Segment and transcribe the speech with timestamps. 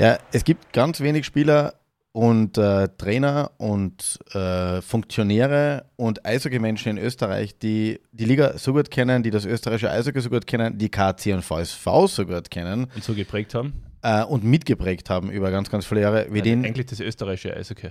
[0.00, 1.74] Ja, es gibt ganz wenig Spieler
[2.12, 8.90] und äh, Trainer und äh, Funktionäre und Eishockey-Menschen in Österreich, die die Liga so gut
[8.90, 12.86] kennen, die das österreichische Eishockey so gut kennen, die KC und VSV so gut kennen.
[12.94, 13.74] Und so geprägt haben.
[14.00, 16.28] Äh, und mitgeprägt haben über ganz, ganz viele Jahre.
[16.30, 17.90] Wie Nein, den, Eigentlich das österreichische Eishockey.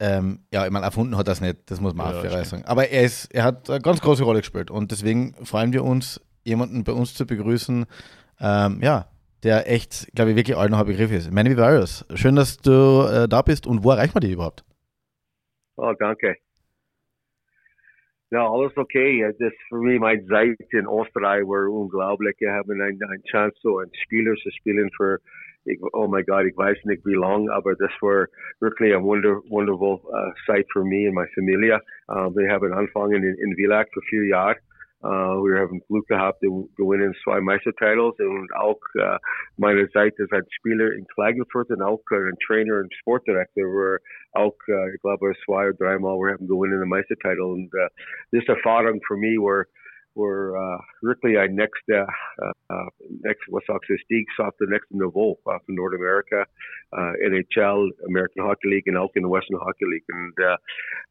[0.00, 2.46] ähm, ja, ich meine, erfunden hat er es nicht, das muss man Ja, auch stimmt.
[2.46, 2.64] sagen.
[2.64, 6.22] Aber er, ist, er hat eine ganz große Rolle gespielt und deswegen freuen wir uns,
[6.42, 7.84] jemanden bei uns zu begrüßen,
[8.40, 9.08] ähm, ja,
[9.44, 11.32] der echt, glaube ich, wirklich allen Begriff ist.
[11.32, 14.64] Manny Virus, schön, dass du äh, da bist und wo erreicht man dich überhaupt?
[15.76, 16.36] Oh, danke.
[18.30, 19.32] Ja, alles okay.
[19.38, 22.34] Das für mich, meine Zeit in Österreich war unglaublich.
[22.38, 25.20] Wir haben eine, eine Chance, so ein Spieler zu spielen für,
[25.64, 28.26] ich, oh my God, ich weiß nicht wie lang, aber das war
[28.60, 31.80] wirklich eine wunder, wundervolle uh, Zeit für mich und meine Familie.
[32.08, 34.56] Uh, wir haben angefangen in, in Villach für vier Jahre.
[35.04, 39.18] Uh, wir haben Glück gehabt, zu gewinnen zwei Meistertitles und auch uh,
[39.58, 43.98] meine Zeit als ein Spieler in Klagenfurt und auch uh, ein Trainer und Sportdirektor war
[44.32, 47.88] auch, äh, ich glaube, zwei oder dreimal wir haben gewonnen den Meistertitel und äh,
[48.32, 49.64] diese Erfahrung für mich war,
[50.14, 52.08] voor uh, Rickley I next uh,
[52.70, 52.86] uh,
[53.22, 56.46] next was ook zijn stiek zat de next in uh, van Noord-Amerika,
[56.90, 60.06] uh, NHL, American Hockey League en ook in de Western Hockey League.
[60.06, 60.56] En uh,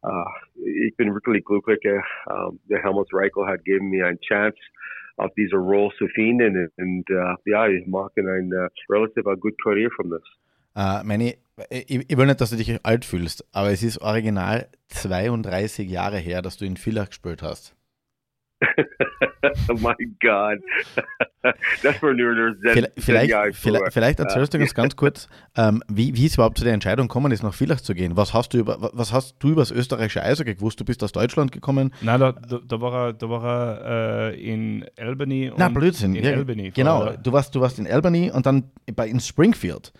[0.02, 2.06] uh, ik ben werkelijk gelukkig.
[2.26, 4.72] Um, de Helmut Reichel had gegeven me een chance.
[5.16, 6.70] auf dieser Rolle zu finden.
[6.76, 10.22] Und uh, ja, uh, äh, ich mache eine uh, relativ gute Karriere von das.
[10.76, 11.34] Uh, meine,
[11.70, 16.18] ich, ich, will nicht, dass du dich alt fühlst, aber es ist original 32 Jahre
[16.18, 17.76] her, dass du in Villach gespielt hast.
[19.68, 20.60] oh my God.
[21.82, 25.82] das war nur nur zehn, Vielleicht, zehn vielleicht, vielleicht, erzählst du uns ganz kurz, ähm,
[25.88, 28.16] wie, wie es überhaupt zu der Entscheidung gekommen ist, nach Villach zu gehen.
[28.16, 30.80] Was hast du über was hast du über das österreichische Eishockey gewusst?
[30.80, 31.92] Du bist aus Deutschland gekommen.
[32.00, 35.52] Nein, da, da, da war er, da war er äh, in Albany.
[35.56, 36.14] Na, und Blödsinn.
[36.14, 36.70] In Ja, Albany.
[36.70, 39.92] genau, du warst, du warst in Albany und dann bei, in Springfield.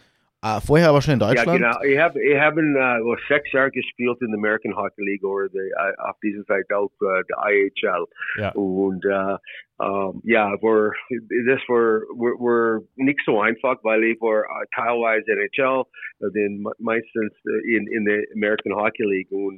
[0.44, 1.59] Äh, vorher aber schon in Ja, Deutschland.
[1.59, 1.82] genau.
[1.82, 5.49] Ich habe ich hab in, uh, sechs Jahre gespielt in der American Hockey League oder
[5.49, 8.05] die, auf dieser Zeit auch uh, der IHL.
[8.38, 8.50] Ja.
[8.50, 9.38] Und uh,
[9.78, 15.32] um, ja, war, das war, war, war nicht so einfach, weil ich war uh, teilweise
[15.32, 15.84] NHL,
[16.21, 19.33] uh, dann me- meistens uh, in, in der American Hockey League.
[19.33, 19.51] Uh,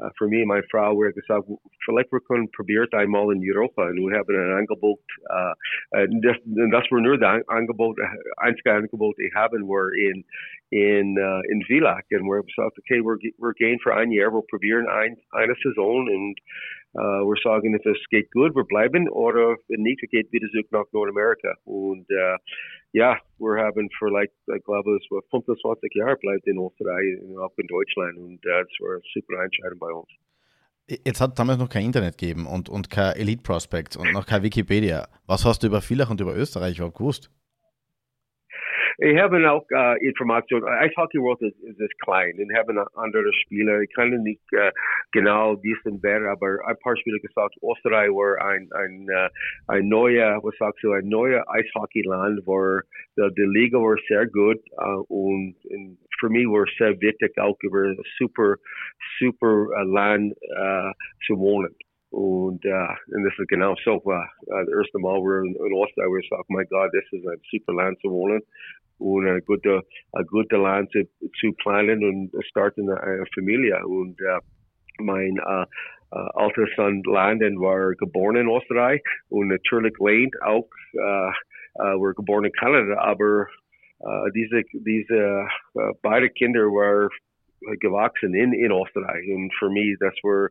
[0.00, 1.46] uh, für mich, meine Frau, wir haben gesagt,
[1.84, 3.88] vielleicht wir können probiert einmal in Europa.
[3.88, 5.52] Und wir haben ein Angebot, uh,
[5.96, 6.36] uh, das,
[6.90, 7.98] war nur das Angebot,
[8.36, 10.24] einzige Angebot, ich haben, war in,
[10.70, 12.02] in, uh, in Villach.
[12.10, 15.54] Und wir haben gesagt, okay, wir, wir gehen für ein Jahr, wir probieren ein, eine
[15.62, 16.38] Saison und
[16.94, 20.48] uh, wir sagen, if es geht gut, wir bleiben, oder wenn nicht, wir gehen wieder
[20.48, 21.54] zurück nach Nordamerika.
[21.64, 22.36] Und uh,
[22.96, 27.66] ja, wir haben like, ich glaube, es war 25 Jahre bleibt in Österreich auch in
[27.66, 28.16] Deutschland.
[28.16, 30.08] Und das war eine super Entscheidung bei uns.
[30.88, 34.42] Jetzt hat damals noch kein Internet gegeben und, und kein Elite Prospects und noch kein
[34.42, 35.08] Wikipedia.
[35.26, 37.30] Was hast du über Villach und über Österreich überhaupt gewusst?
[38.98, 40.64] Ich habe auch äh, uh, Informationen.
[40.64, 42.38] Eishockey World ist, ist, ist klein.
[42.38, 43.80] Ich habe andere Spieler.
[43.82, 44.72] Ich kann nicht äh,
[45.12, 49.28] genau wissen, wer, aber ein paar Spieler gesagt, Österreich war ein, ein, äh,
[49.66, 52.82] ein neuer, was sagst du, ein neuer Eishockeyland, war
[53.18, 57.56] die, die Liga war sehr gut äh, und, und für mich war sehr wichtig auch
[57.60, 58.56] über super,
[59.18, 60.92] super äh, Land äh,
[61.26, 61.74] zu wohnen.
[62.10, 63.96] Und, äh, und das ist genau so.
[64.10, 67.40] Äh, das erste Mal wir in, in Österreich, wir sagen, my God, das ist ein
[67.50, 68.40] super Land zu wohnen
[68.98, 71.04] und ein guter, ein guter Land zu,
[71.40, 73.84] zu planen und starten eine Familie.
[73.86, 74.38] Und äh,
[74.98, 75.64] mein äh,
[76.12, 81.30] äh, alter Sohn Landon war geboren in Österreich und natürlich Lane auch äh,
[81.78, 83.46] äh, war geboren in Kanada, aber
[84.00, 87.08] äh, diese, diese äh, beide Kinder waren
[87.80, 90.48] gewachsen in, in Österreich und für mich, das war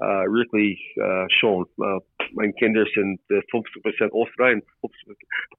[0.00, 1.66] uh, wirklich uh, schon.
[1.78, 2.00] Uh,
[2.58, 4.92] Kinder sind uh, 50% Österreich und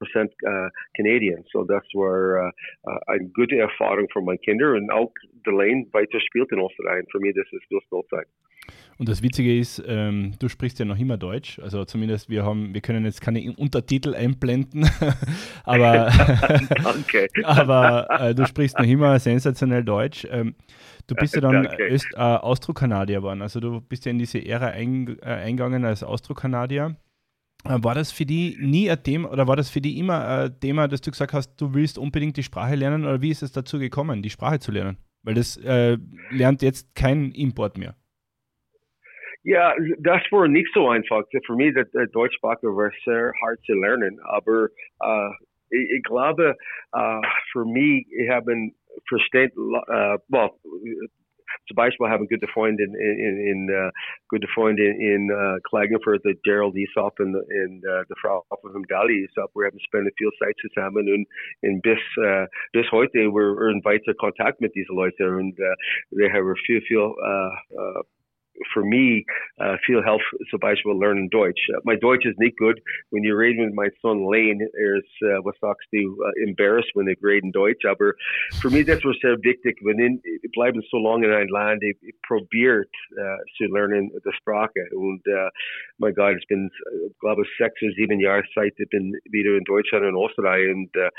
[0.01, 1.43] 50% uh, Canadian.
[1.51, 5.11] So das war uh, uh, eine gute Erfahrung für meine Kinder und auch
[5.45, 7.03] Delane weiter spielt in Österreich.
[7.03, 8.27] Und für mich das ist das Goldzeit.
[8.99, 11.59] Und das Witzige ist, ähm, du sprichst ja noch immer Deutsch.
[11.59, 14.89] Also zumindest wir haben, wir können jetzt keine Untertitel einblenden,
[15.63, 16.11] aber,
[17.43, 20.27] aber äh, du sprichst noch immer sensationell Deutsch.
[20.31, 20.55] Ähm,
[21.05, 21.67] du bist ja dann.
[21.79, 23.43] Öst, äh, Austro-Kanadier geworden.
[23.43, 26.95] Also du bist ja in diese Ära ein, äh, eingegangen als Austro-Kanadier.
[27.65, 30.59] Äh, War das für die nie ein Thema oder war das für die immer ein
[30.59, 33.51] Thema, dass du gesagt hast, du willst unbedingt die Sprache lernen oder wie ist es
[33.51, 34.97] dazu gekommen, die Sprache zu lernen?
[35.23, 35.97] Weil das äh,
[36.31, 37.95] lernt jetzt kein Import mehr.
[39.47, 41.23] Ja, das war nicht so einfach.
[41.45, 44.19] Für mich, der, der Deutschsprache war sehr hart zu lernen.
[44.25, 44.67] Aber
[45.01, 45.29] äh,
[45.69, 46.57] ich, ich glaube,
[46.91, 47.21] äh,
[47.53, 48.71] für mich, ich habe
[49.07, 50.51] versteht, äh, well,
[51.75, 53.89] Beispiel haben gute Freunde in, in, in uh,
[54.29, 59.23] gute Freunde in uh, Klagenfurt, der Gerald Aesop und, und uh, der Frau von Gali
[59.25, 59.51] Aesop.
[59.55, 61.27] Wir haben spent viel Zeit zusammen und,
[61.61, 65.75] und bis, uh, bis heute wir, wir in weiter Kontakt mit diesen Leuten und uh,
[66.11, 68.03] wir haben viel, viel uh, uh,
[68.73, 69.25] for me,
[69.59, 71.59] uh, feel help zum Beispiel learning Deutsch.
[71.73, 72.79] Uh, my Deutsch is not good.
[73.09, 77.15] When you read with my son Lane, there's uh, was sagst uh, embarrassed when they
[77.15, 77.85] grade in Deutsch.
[77.85, 78.15] Aber
[78.61, 79.77] for me, das war sehr wichtig.
[79.81, 80.21] Wenn in,
[80.53, 84.87] bleiben so lange in ein Land, ich, ich probiert uh, zu lernen die Sprache.
[84.91, 85.49] Und uh,
[85.99, 86.69] my God, it's been,
[87.07, 90.89] ich glaube, sechs oder sieben Jahre Zeit, ich bin wieder in Deutschland und Österreich und
[90.97, 91.09] uh,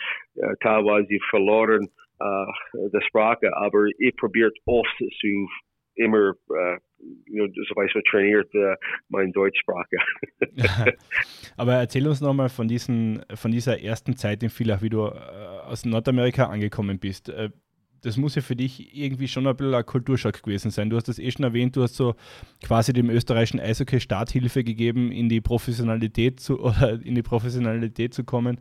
[0.43, 1.89] uh, teilweise verloren
[2.21, 3.55] uh, die Sprache.
[3.57, 5.49] Aber ich probiert oft zu
[5.97, 6.77] immer uh,
[7.27, 8.75] you know, soweit so trainiert uh,
[9.09, 9.97] mein Deutschsprache.
[11.57, 12.69] Aber erzähl uns nochmal von,
[13.35, 15.11] von dieser ersten Zeit in Villach, wie du äh,
[15.67, 17.29] aus Nordamerika angekommen bist.
[17.29, 17.51] Äh,
[18.03, 20.89] das muss ja für dich irgendwie schon ein bisschen ein Kulturschock gewesen sein.
[20.89, 22.15] Du hast das eh schon erwähnt, du hast so
[22.63, 28.25] quasi dem österreichischen Eishockey Starthilfe gegeben, in die Professionalität zu oder in die Professionalität zu
[28.25, 28.61] kommen.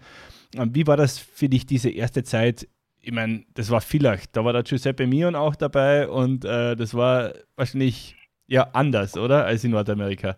[0.55, 2.67] Wie war das für dich diese erste Zeit
[2.99, 6.93] ich meine, das war vielleicht, da war der Giuseppe Mion auch dabei und äh, das
[6.93, 8.16] war wahrscheinlich
[8.47, 9.45] ja anders, oder?
[9.45, 10.37] Als in Nordamerika.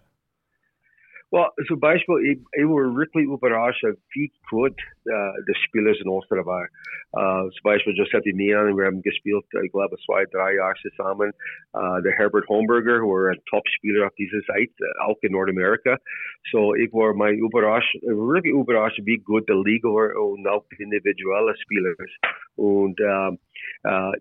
[1.32, 4.74] Well, zum Beispiel, ich, ich war wirklich überrascht, wie gut
[5.06, 6.70] uh, die Spieler in Österreich
[7.14, 11.32] uh, zum Beispiel Giuseppe Mian, wir haben gespielt, ich glaube, zwei, drei Jahre zusammen.
[11.76, 15.98] Uh, der Herbert Homberger war ein Top-Spieler auf dieser Seite, auch in Nordamerika.
[16.52, 20.82] So, ich war mal überrascht, wirklich überrascht, wie gut die Liga war und auch die
[20.82, 21.94] individuelle Spieler.
[22.56, 23.38] Und um,
[23.86, 24.12] uh,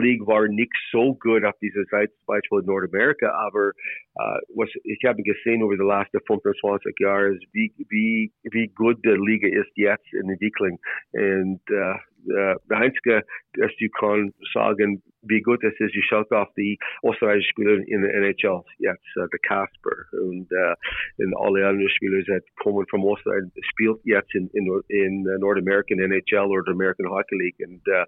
[0.00, 3.72] Liga war nicht so gut auf dieser Seite, zum Beispiel in Nordamerika, aber
[4.18, 9.10] uh, was ich habe gesehen über die letzten 25 Jahre, wie, wie, wie gut die
[9.10, 10.78] Liga ist jetzt in Entwicklung.
[11.12, 11.94] Und uh,
[12.28, 13.22] uh, der einzige,
[13.54, 18.02] dass du kann sagen, wie gut es ist, du schaut auf die österreichischen Spieler in
[18.02, 20.74] der NHL jetzt, uh, der Casper und, uh,
[21.18, 26.46] und alle anderen Spieler, die kommen von Österreich, spielt jetzt in, in, in Nordamerika NHL
[26.46, 28.04] oder American Hockey League und uh,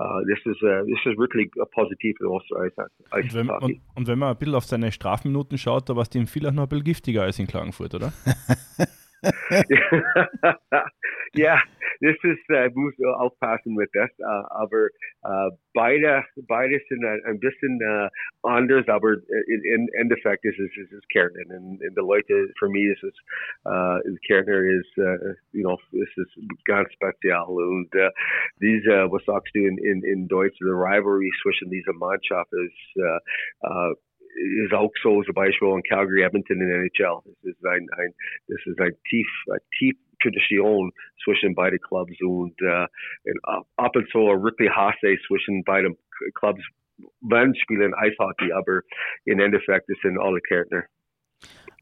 [0.00, 2.72] uh, das ist, uh, das ist wirklich positiv in Österreich.
[3.10, 6.10] Und wenn, und, und wenn man ein bisschen auf seine Strafminuten schaut, da war es
[6.10, 8.12] dem vielleicht noch ein bisschen giftiger als in Klagenfurt, oder?
[11.34, 11.60] ja,
[12.00, 14.86] das ist, äh, muss aufpassen mit das, äh, aber
[15.24, 18.08] äh, beide, beide sind ein, ein bisschen äh,
[18.42, 19.14] anders, aber
[19.46, 21.42] in, in Endeffekt ist es, ist es Kärntner.
[21.56, 23.14] Und, und die Leute, für mich ist es,
[23.64, 28.10] äh, Kärntner ist, äh, you know, es ist ganz speziell und äh,
[28.60, 33.18] diese, was sagst du in, in, in Deutsch, the rivalry zwischen dieser Mannschaft ist, äh,
[33.66, 33.94] uh,
[34.64, 37.20] ist auch so zum Beispiel in Calgary, Edmonton in NHL.
[37.24, 38.14] Das ist ein, ein,
[38.48, 40.92] das ist ein tief, eine tief Tradition
[41.22, 42.86] zwischen beiden Clubs und, uh,
[43.24, 45.96] und ab und zu wirklich Hasse zwischen beiden
[46.34, 46.62] Clubs,
[47.20, 48.80] wenn spielen Eishockey, aber
[49.24, 50.84] im Endeffekt sind alle Kärntner.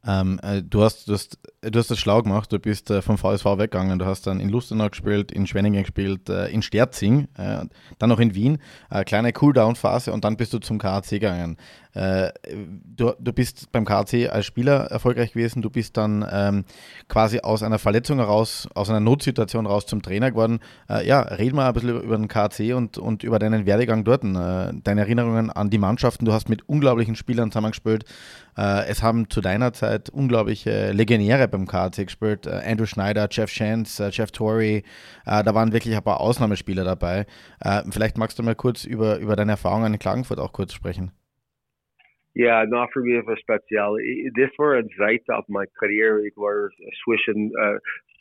[0.07, 1.39] Ähm, äh, du, hast, du, hast,
[1.71, 4.49] du hast das schlau gemacht, du bist äh, vom VSV weggegangen, du hast dann in
[4.49, 7.65] Lustenau gespielt, in Schwenningen gespielt, äh, in Sterzing, äh,
[7.99, 8.59] dann noch in Wien,
[8.91, 11.57] äh, kleine Cooldown-Phase und dann bist du zum KAC gegangen.
[11.95, 12.33] Äh,
[12.85, 16.65] du, du bist beim KAC als Spieler erfolgreich gewesen, du bist dann ähm,
[17.09, 20.61] quasi aus einer Verletzung heraus, aus einer Notsituation raus zum Trainer geworden.
[20.89, 24.25] Äh, ja, red mal ein bisschen über den KAC und, und über deinen Werdegang dort,
[24.25, 26.25] deine Erinnerungen an die Mannschaften.
[26.25, 28.05] Du hast mit unglaublichen Spielern zusammengespielt.
[28.55, 32.47] Es haben zu deiner Zeit unglaubliche Legionäre beim KAC gespielt.
[32.47, 34.83] Äh, Andrew Schneider, Jeff Shantz, äh, Jeff Torrey.
[35.25, 37.27] da waren wirklich ein paar Ausnahmespieler dabei.
[37.91, 41.13] vielleicht magst du mal kurz über, über deine Erfahrungen in Klagenfurt auch kurz sprechen.
[42.33, 43.97] Ja, nou voor mij was speciaal.
[44.33, 46.25] Dit was een tijd op mijn carrière.
[46.25, 47.79] Ik was switchen uh,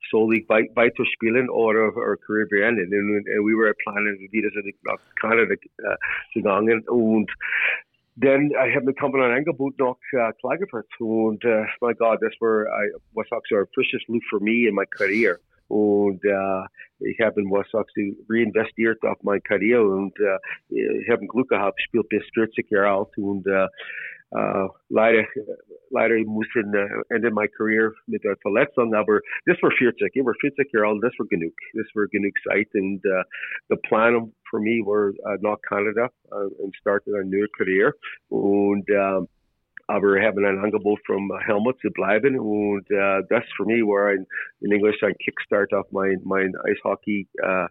[0.09, 2.93] solely weiter spielen oder our career beenden.
[2.93, 4.49] Und, und we were planning wieder
[4.83, 5.95] nach Kanada uh,
[6.33, 7.31] gegangen und
[8.15, 10.87] dann ich habe mir ein Angebot nach uh, Klagenfurt.
[10.99, 11.31] Uh,
[11.81, 15.37] my God, das war I, was so ein frisches Luft für mich in my career.
[15.67, 16.63] Und äh,
[16.99, 20.37] ich habe was sagst du, reinvestiert auf meine Karriere und äh,
[20.69, 23.67] ich habe Glück gehabt, spielt bis 40 Jahre alt und äh,
[24.31, 25.25] äh, leider,
[25.89, 30.87] leider Ende meiner Karriere mit der Verletzung, aber das war 40, ich war 40 Jahre
[30.87, 33.23] alt, das war genug, das war genug Zeit und äh,
[33.69, 37.93] der Plan für mich war äh, nach Kanada äh, und starten eine neue Karriere
[38.29, 39.21] und äh,
[39.87, 43.83] aber haben ein Angebot vom Helmut zu bleiben und uh, das für mich
[44.61, 47.67] in English ein Kickstart auf mein, mein Eishockey uh,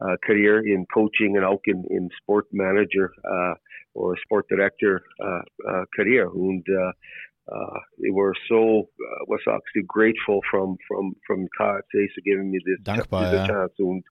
[0.00, 3.54] uh, Career in Coaching und auch in, in Sport Manager uh,
[3.94, 6.92] oder Sport Director uh, uh, Career And uh,
[7.52, 12.60] uh, they were so uh, was actually grateful from from from KAC for giving me
[12.64, 13.46] this, Dankbar, this ja.
[13.46, 14.04] chance und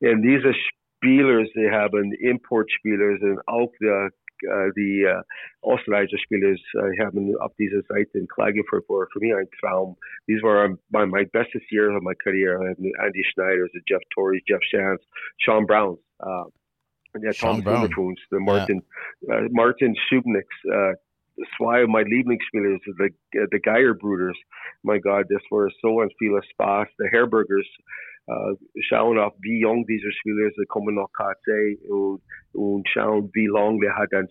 [0.00, 0.54] und diese
[0.98, 4.10] Spielers, sie haben Importspielers und auch der
[4.42, 5.22] äh, die äh,
[5.64, 9.96] österreichische Spieler äh, haben auf dieser Seite in Klagenfurt war für mich ein Traum.
[10.26, 12.60] These were my, my bestest years of my career.
[12.62, 15.02] I had Andy Schneider, Jeff Torres, Jeff Shantz,
[15.38, 15.98] Sean Brown.
[16.20, 16.44] Uh,
[17.20, 18.82] ja, Tom Silverfoons, der Martin,
[19.22, 19.40] ja.
[19.40, 20.94] uh, Martin Schubnix, uh,
[21.56, 23.10] zwei my Lieblingsspieler the
[23.50, 24.36] the Geier Bruders.
[24.82, 26.88] My God, das war so ein vieles Spaß.
[26.98, 27.82] The Herburgers, uh,
[28.88, 32.20] schauen auf wie jung diese Spieler sind, kommen nach KC und,
[32.52, 34.28] und schauen wie lange der hat dann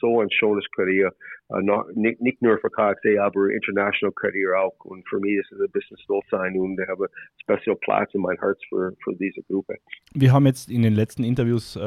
[0.00, 1.14] so ein schönes Karriere.
[1.50, 4.84] Uh, not, nicht, nicht nur für KC, aber international Karriere auch.
[4.84, 7.08] Und für mich ist es ein bisschen stolz sein und ich habe
[7.40, 9.76] speziell Platz in mein Herz für, für diese Gruppe.
[10.12, 11.80] Wir haben jetzt in den letzten Interviews äh,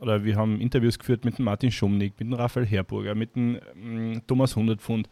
[0.00, 4.56] oder wir haben Interviews geführt mit Martin Schumnick, mit Raphael Herburger, mit dem ähm, Thomas
[4.56, 5.08] Hundertpfund.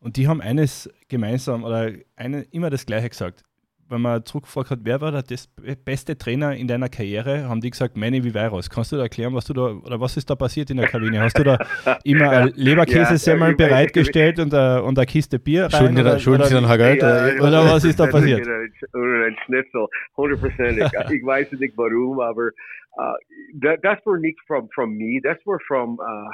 [0.00, 3.44] Und die haben eines gemeinsam oder eine, immer das Gleiche gesagt
[3.88, 5.48] wenn man zurückgefragt hat, wer war der das
[5.84, 8.70] beste Trainer in deiner Karriere, haben die gesagt, Manny Viveros.
[8.70, 11.20] Kannst du da erklären, was du da oder was ist da passiert in der Kabine?
[11.20, 11.58] Hast du da
[12.04, 15.94] immer ja, Leberkäsesemmeln ja, bereitgestellt und, eine, und eine Kiste Bier rein?
[15.94, 17.02] Schulden, schulden Sie dann Herr Geld?
[17.02, 18.40] Ja, oder, oder was ist da passiert?
[18.46, 19.86] Oder ein Schnitzel,
[20.16, 21.12] 100%.
[21.12, 22.50] Ich weiß nicht warum, aber
[22.98, 23.14] uh,
[23.60, 25.20] that, that's were nicht from from me.
[25.22, 26.28] That's were from uh,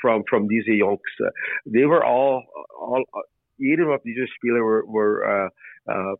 [0.00, 1.00] from from these Jungs.
[1.66, 2.44] They were all
[2.78, 3.04] all.
[3.56, 5.48] Jeder of these Spieler were, were uh,
[5.90, 6.16] uh,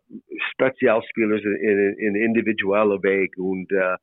[0.65, 3.95] Spezialspielers in, in individueller Weg und uh,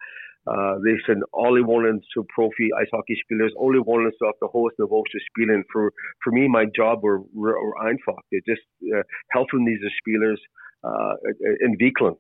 [0.47, 5.19] uh, das sind alle wollen zu Profi-Eishockeyspieler, alle wollen so auf der höchsten Niveau zu
[5.21, 5.65] spielen.
[5.71, 5.91] Für,
[6.23, 6.31] für
[6.75, 10.37] Job war, war einfach, just uh, helfen diese Spieler
[10.85, 11.17] uh,
[11.61, 12.17] entwickeln.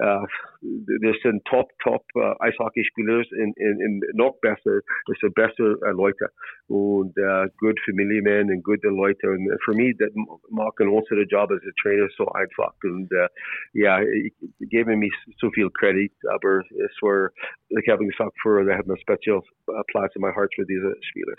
[0.00, 0.26] Uh,
[0.60, 5.92] das sind top, top uh, Eishockeyspieler in, in, in noch besser, das sind bessere uh,
[5.92, 6.30] Leute
[6.68, 9.30] und uh, good Familienmen und gute Leute.
[9.30, 10.10] Und für mich, das
[10.50, 12.74] machen unsere Job als Trainer so einfach.
[12.84, 13.28] Und uh,
[13.72, 17.30] ja, ich gebe me so viel Credit, aber es war,
[17.68, 19.42] ich habe gesagt, für, ich habe einen speziellen
[19.88, 21.34] Platz in meinem Herz für diese Spieler.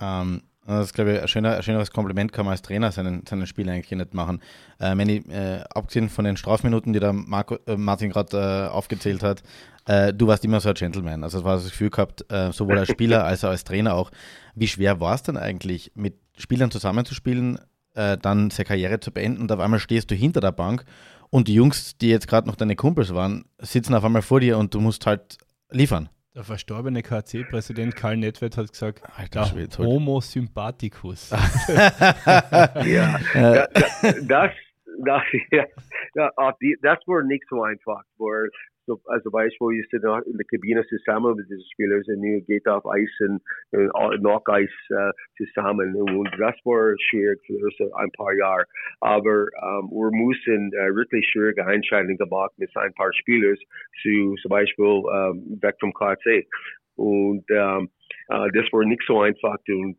[0.00, 3.26] Um, das ist, glaube ich, ein, schöner, ein schöneres Kompliment kann man als Trainer seinen,
[3.26, 4.40] seinen Spiel eigentlich nicht machen.
[4.78, 8.72] Äh, wenn ich, äh, abgesehen von den Strafminuten, die der Marco, äh, Martin gerade äh,
[8.72, 9.42] aufgezählt hat,
[9.86, 11.22] äh, du warst immer so ein Gentleman.
[11.22, 14.10] Also das war das Gefühl gehabt, äh, sowohl als Spieler als auch als Trainer auch.
[14.54, 17.58] Wie schwer war es denn eigentlich, mit Spielern zusammenzuspielen,
[17.94, 20.84] dann seine Karriere zu beenden und auf einmal stehst du hinter der Bank
[21.30, 24.58] und die Jungs, die jetzt gerade noch deine Kumpels waren, sitzen auf einmal vor dir
[24.58, 25.38] und du musst halt
[25.70, 26.08] liefern.
[26.34, 29.48] Der verstorbene KC-Präsident Karl Nettwert hat gesagt, Alter,
[29.78, 31.30] Homo sympathicus.
[32.84, 33.20] ja,
[34.20, 34.50] das,
[34.98, 35.22] das,
[36.14, 36.30] ja,
[37.06, 38.02] war nicht so einfach.
[38.18, 38.48] War,
[38.86, 42.84] so, also Beispiel, ich sitze in der Kabine zusammen mit diesen Spielern und geht auf
[42.86, 43.40] Eis und,
[43.72, 45.94] und noch Eis uh, zusammen.
[45.96, 48.64] Und das war schwierig für ein paar Jahre.
[49.00, 49.46] Aber
[49.80, 53.56] um, wir mussten uh, wirklich schwierige Entscheidungen gemacht mit ein paar Spielern,
[54.02, 56.46] zu, zum Beispiel um, weg vom KAC.
[56.96, 57.88] Und um,
[58.30, 59.56] uh, das war nicht so einfach.
[59.68, 59.96] Und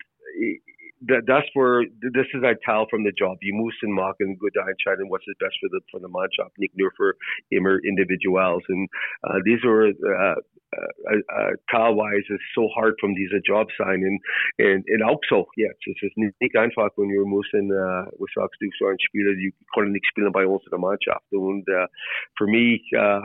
[1.02, 3.38] that's where this is I tell from the job.
[3.42, 6.52] You must and mock and good entscheiden what's the best for the for the job.
[6.58, 7.16] Nick nur for
[7.52, 8.90] immer individuals and
[9.24, 10.36] uh, these are uh,
[10.76, 14.20] uh, uh, Tal wise is so hard from these a job sign and
[14.58, 18.70] and and also yeah, es ist nicht einfach, wenn wir müssen, uh, was sagst du
[18.78, 21.88] so ein Spieler, die können nicht spielen bei uns in der Mannschaft und uh,
[22.38, 23.22] for me, uh,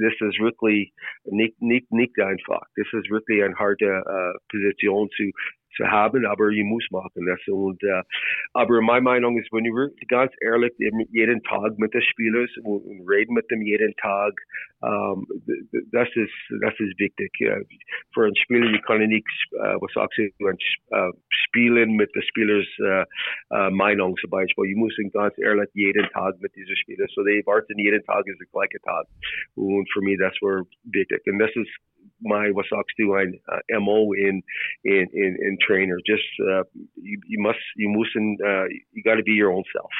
[0.00, 0.92] this is really
[1.26, 2.62] nicht nicht nicht einfach.
[2.76, 5.30] This is really eine hard uh, Position zu
[5.76, 7.40] zu haben, aber ich muss machen das.
[7.48, 8.02] Und, äh, eh,
[8.52, 10.72] aber meine Meinung ist, wenn wir ganz ehrlich
[11.10, 14.34] jeden Tag mit den Spielern und reden mit dem jeden Tag,
[14.82, 15.26] ähm,
[15.92, 17.30] das ist das ist wichtig.
[18.12, 20.54] Für einen Spieler, ich kann er nicht, äh, eh, was sagst du, äh,
[20.92, 23.04] eh, spielen mit den Spielers äh,
[23.50, 24.64] äh, Meinung zum Beispiel.
[24.70, 27.08] Ich muss ganz ehrlich jeden Tag mit diesen Spielern.
[27.14, 29.06] So die warten jeden Tag ist der gleiche Tag.
[29.54, 31.22] Und für mich das war wichtig.
[31.26, 31.70] Und das ist
[32.24, 34.42] my what Sox do ein uh, mo in
[34.82, 35.98] in in, in trainer.
[36.04, 36.64] Just uh,
[36.96, 39.92] you, you must you müssen uh, you got to be your own self.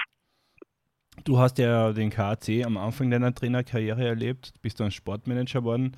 [1.25, 5.97] Du hast ja den KAC am Anfang deiner Trainerkarriere erlebt, bist dann Sportmanager geworden,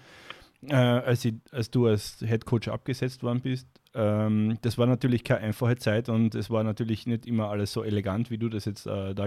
[0.68, 3.66] äh, als, ich, als, du als Head Coach abgesetzt worden bist.
[3.95, 7.83] Ähm, das war natürlich keine einfache Zeit und es war natürlich nicht immer alles so
[7.83, 9.26] elegant, wie du das jetzt äh, da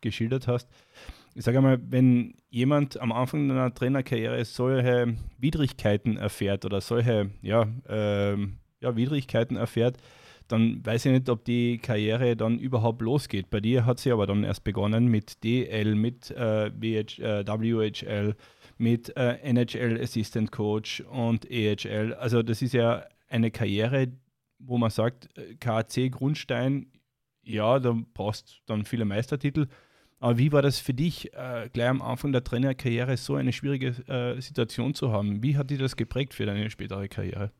[0.00, 0.68] geschildert hast
[1.34, 7.66] ich sage einmal, wenn jemand am Anfang einer Trainerkarriere solche Widrigkeiten erfährt oder solche ja,
[7.88, 8.36] äh,
[8.80, 9.98] ja, Widrigkeiten erfährt,
[10.48, 13.50] dann weiß ich nicht, ob die Karriere dann überhaupt losgeht.
[13.50, 18.34] Bei dir hat sie aber dann erst begonnen mit DL, mit äh, WH, äh, WHL,
[18.78, 22.14] mit äh, NHL Assistant Coach und EHL.
[22.14, 24.08] Also das ist ja eine Karriere,
[24.58, 26.86] wo man sagt, äh, KAC Grundstein,
[27.42, 29.68] ja, da brauchst dann viele Meistertitel,
[30.20, 33.88] aber wie war das für dich, äh, gleich am Anfang der Trainerkarriere so eine schwierige
[34.08, 35.42] äh, Situation zu haben?
[35.42, 37.52] Wie hat dich das geprägt für deine spätere Karriere?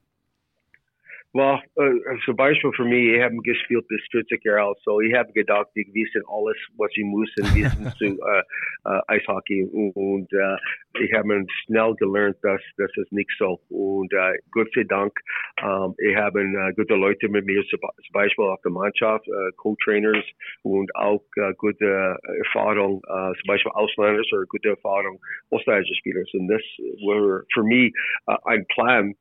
[1.35, 5.15] Well, uh, zum Beispiel für mich, ich habe gespielt bis 40 Jahre alt, so ich
[5.15, 8.43] habe gedacht, ich wissen alles, was ich muss wissen zu äh,
[8.87, 10.57] äh, Eishockey und äh,
[10.99, 15.13] ich habe schnell gelernt, dass das ist nicht so und äh, Gott sei Dank,
[15.61, 17.81] ähm, ich habe äh, gute Leute mit mir, zum
[18.13, 20.25] Beispiel auf der Mannschaft, äh, Co-Trainers
[20.63, 25.21] und auch äh, gute Erfahrung, äh, zum Beispiel Ausländer oder gute Erfahrung
[25.51, 26.23] ausländische Spieler.
[26.33, 26.63] Und das
[27.05, 27.93] war für mich
[28.27, 29.15] äh, ein Plan,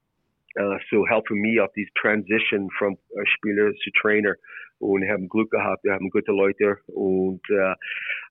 [0.60, 4.36] uh, so helping me up these transition uh, Spieler zu Trainer.
[4.80, 7.74] Und haben Glück gehabt, wir haben gute Leute und uh,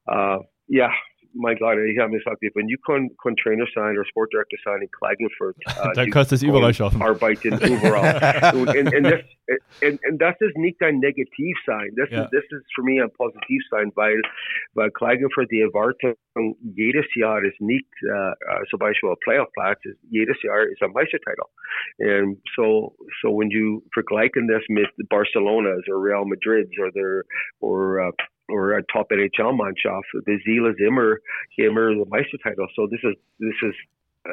[0.06, 0.92] uh, ja,
[1.36, 4.82] mein Gott, ich habe mir gesagt, wenn du kein, kein Trainer sein oder Sportdirektor sein
[4.82, 7.00] in Klagenfurt, uh, dann kannst du es überall schaffen.
[7.02, 8.54] Arbeiten überall.
[8.54, 9.20] und, und, und, das,
[9.82, 11.92] und, und, das ist nicht ein Negativ sein.
[11.96, 12.24] Das, ja.
[12.24, 14.20] ist, das ist für mich ein Positiv sein, weil,
[14.74, 16.14] weil Klagenfurt die Erwartung
[16.74, 21.42] jedes Jahr ist nicht uh, zum Beispiel ein Playoff-Platz, jedes Jahr ist ein Meistertitel.
[21.98, 27.22] Und so, so wenn du vergleichen das mit Barcelona oder Real Madrid's oder
[27.60, 28.12] uh, or a
[28.92, 30.08] top NHL Mannschaft.
[30.12, 31.16] The Ziel ist immer,
[31.56, 32.66] immer der Meistertitel.
[32.74, 33.74] So this is, this is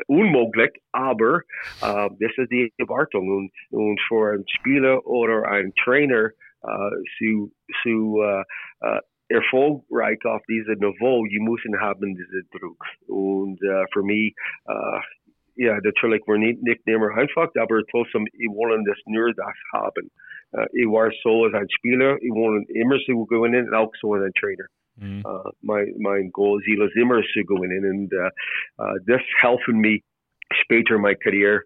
[0.08, 1.44] unmöglich, aber
[1.82, 3.30] uh, das ist die Erwartung.
[3.30, 6.32] Und, und für einen Spieler oder einen Trainer
[6.64, 7.52] uh, zu,
[7.82, 8.44] zu uh,
[8.82, 12.84] uh, erfolgreich auf diesem Niveau, you müssen haben diesen Druck.
[13.08, 14.36] Und uh, für mich,
[14.68, 15.00] uh,
[15.56, 20.10] ja, natürlich, wir nicht, nicht immer einfach, aber trotzdem, wir wollen das nur das haben.
[20.54, 24.14] Uh, ich war so als ein Spieler, ich wollte immer so gewinnen und auch so
[24.14, 24.66] als ein Trainer.
[24.96, 25.24] Mhm.
[25.26, 28.30] Uh, mein, mein Goal ist immer zu gewinnen und uh,
[28.82, 30.00] uh, das helfen mir
[30.62, 31.62] später in meiner Karriere,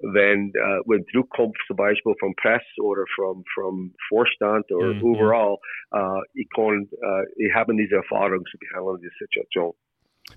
[0.00, 5.00] wenn, uh, wenn Druck kommt zum Beispiel vom Press oder from vom Vorstand oder mhm.
[5.00, 5.56] überall,
[5.92, 9.74] uh, ich kann, uh, ich habe diese Erfahrung zu behandeln, diese Situation.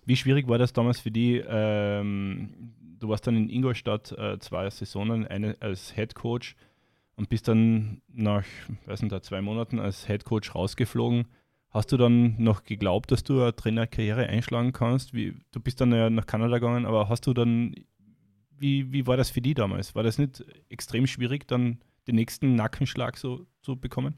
[0.05, 1.43] Wie schwierig war das damals für die?
[1.48, 6.55] Ähm, du warst dann in Ingolstadt äh, zwei Saisonen eine, als Head Coach
[7.15, 8.46] und bist dann nach,
[8.86, 11.27] weiß nicht, zwei Monaten als Head Coach rausgeflogen.
[11.70, 15.14] Hast du dann noch geglaubt, dass du eine Trainerkarriere einschlagen kannst?
[15.14, 17.75] Wie, du bist dann ja nach Kanada gegangen, aber hast du dann,
[18.57, 19.96] wie, wie war das für die damals?
[19.96, 24.16] War das nicht extrem schwierig, dann den nächsten Nackenschlag so zu bekommen?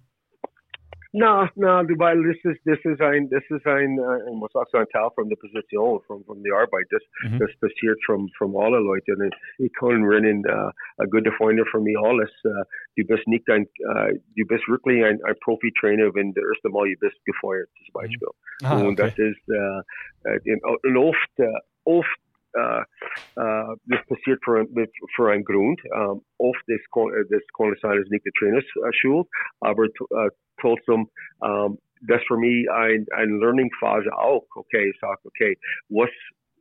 [1.16, 4.80] No, no, weil das ist, das ist ein, das ist ein, uh, was sagst du,
[4.80, 6.88] ein Teil von der Position, von, von der Arbeit.
[6.90, 7.38] Das, mhm.
[7.38, 9.22] das passiert von, von allen Leuten.
[9.22, 12.32] Und ich kann rennen, uh, ein guter Freund von mir alles.
[12.44, 12.64] Uh,
[12.98, 16.90] du bist nicht ein, uh, du bist wirklich ein, ein Profi-Trainer, wenn das erste Mal
[16.90, 18.30] du bist gefeuert, zum Beispiel.
[18.62, 18.66] Mhm.
[18.66, 18.88] Ah, okay.
[18.88, 19.82] Und das ist, uh,
[20.26, 22.23] uh, und oft, uh, oft
[24.26, 24.66] das passiert für,
[25.16, 25.82] für Grund.
[25.92, 26.22] Um,
[26.68, 26.88] ist
[27.30, 29.28] das kann sein, ist nicht der Trainers uh, schuld,
[29.60, 31.08] aber uh, trotzdem,
[31.40, 34.46] um, das für mich ein, ein Learning-Phase auch.
[34.56, 35.58] Okay, ich sage, okay,
[35.90, 36.10] was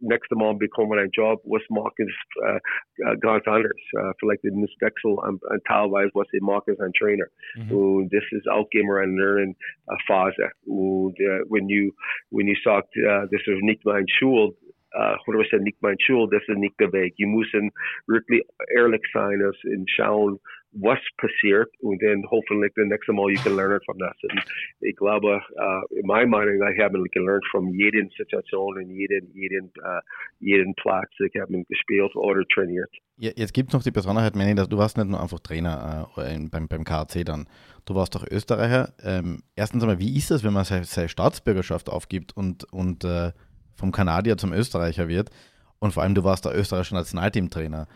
[0.03, 3.73] nächste Mal bekommen einen Job, was machen es äh, ganz anders.
[3.93, 7.27] Äh, vielleicht den Wechsel an, an teilweise, was ich mache als ein Trainer.
[7.55, 7.73] Mhm.
[7.73, 9.55] Und das ist auch immer eine
[9.87, 10.51] Lernphase.
[10.67, 11.93] Und äh, wenn du,
[12.31, 14.57] wenn du sagst, äh, das ist nicht mein Schuld,
[14.95, 17.15] uh, 100% nicht mein Schuld, das ist nicht der Weg.
[17.17, 17.71] Wir müssen
[18.07, 18.43] wirklich
[18.75, 20.39] ehrlich sein und schauen,
[20.73, 24.17] was passiert und dann hoffentlich das nächste Mal you can learn von das.
[24.23, 24.43] Und
[24.81, 29.67] ich glaube, uh, in meiner Meinung, ich habe gelernt von jeder Situation und jeden, jeden,
[29.79, 30.01] uh,
[30.41, 31.11] jeden Platz.
[31.19, 32.91] Ich habe gespielt oder trainiert.
[33.19, 36.09] Ja, jetzt gibt es noch die Besonderheit, Manny, dass du warst nicht nur einfach Trainer
[36.17, 37.47] äh, beim, beim KRC dann.
[37.85, 38.95] Du warst auch Österreicher.
[39.05, 43.33] Ähm, erstens einmal, wie ist das, wenn man seine, seine Staatsbürgerschaft aufgibt und, und äh,
[43.75, 45.31] vom Kanadier zum Österreicher wird.
[45.79, 47.89] Und vor allem, du warst der österreichische Nationalteamtrainer.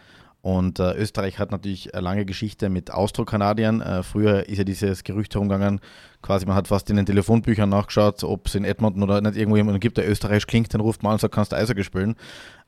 [0.46, 3.80] Und äh, Österreich hat natürlich eine lange Geschichte mit Austro-Kanadiern.
[3.80, 5.80] Äh, früher ist ja dieses Gerücht herumgegangen,
[6.22, 9.56] quasi man hat fast in den Telefonbüchern nachgeschaut, ob es in Edmonton oder nicht irgendwo
[9.56, 12.14] jemanden gibt, der österreichisch klingt, dann ruft man an und sagt, kannst du Eishockey spielen.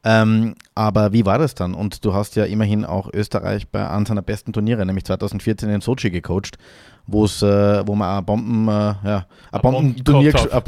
[0.05, 1.75] Ähm, aber wie war das dann?
[1.75, 5.81] Und du hast ja immerhin auch Österreich bei einem seiner besten Turniere, nämlich 2014 in
[5.81, 6.57] Sochi gecoacht,
[7.07, 10.33] wo es, äh, wo man ein Bomben, äh, ja, ein Bombenturnier,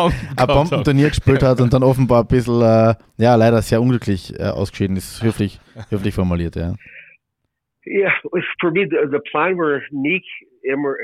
[0.46, 4.96] Bombenturnier gespielt hat und dann offenbar ein bisschen, äh, ja, leider sehr unglücklich äh, ausgeschieden
[4.96, 5.58] ist, höflich,
[5.90, 6.74] höflich formuliert, ja.
[7.88, 8.10] Yeah,
[8.60, 10.26] for me, the, the plan were nicht
[10.66, 10.94] immer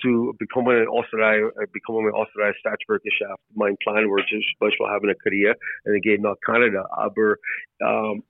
[0.00, 1.42] zu bekommen ein Österreich,
[1.72, 3.42] bekommen ein Österreich Staatsbürgerschaft.
[3.54, 6.86] Mein Plan war zum Beispiel haben eine Karriere und gehen nach Kanada.
[6.90, 7.34] Aber
[7.80, 8.22] um,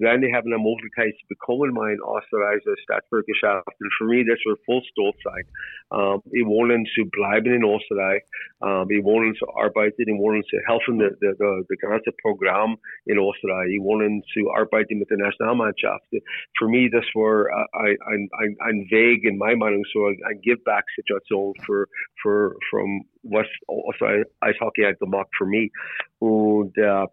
[0.00, 3.68] then they have eine Möglichkeit zu bekommen, mein Österreicher Staatsbürgerschaft.
[3.80, 5.44] Und für mich, das war voll stolz sein.
[5.90, 8.22] Um, wir wollen zu bleiben in Österreich.
[8.60, 13.68] Um, wir wollen zu arbeiten, wir wollen zu helfen, das ganze Programm in Österreich.
[13.68, 16.06] Wir wollen zu arbeiten mit der Nationalmannschaft.
[16.12, 21.86] Mich, das war ein, ein, ein Weg, in meiner Meinung, so eine Give-Back-Situation für,
[22.20, 23.46] für, from was
[23.90, 25.72] Österreich Eishockey hat gemacht für mich.
[26.18, 27.06] Und, uh,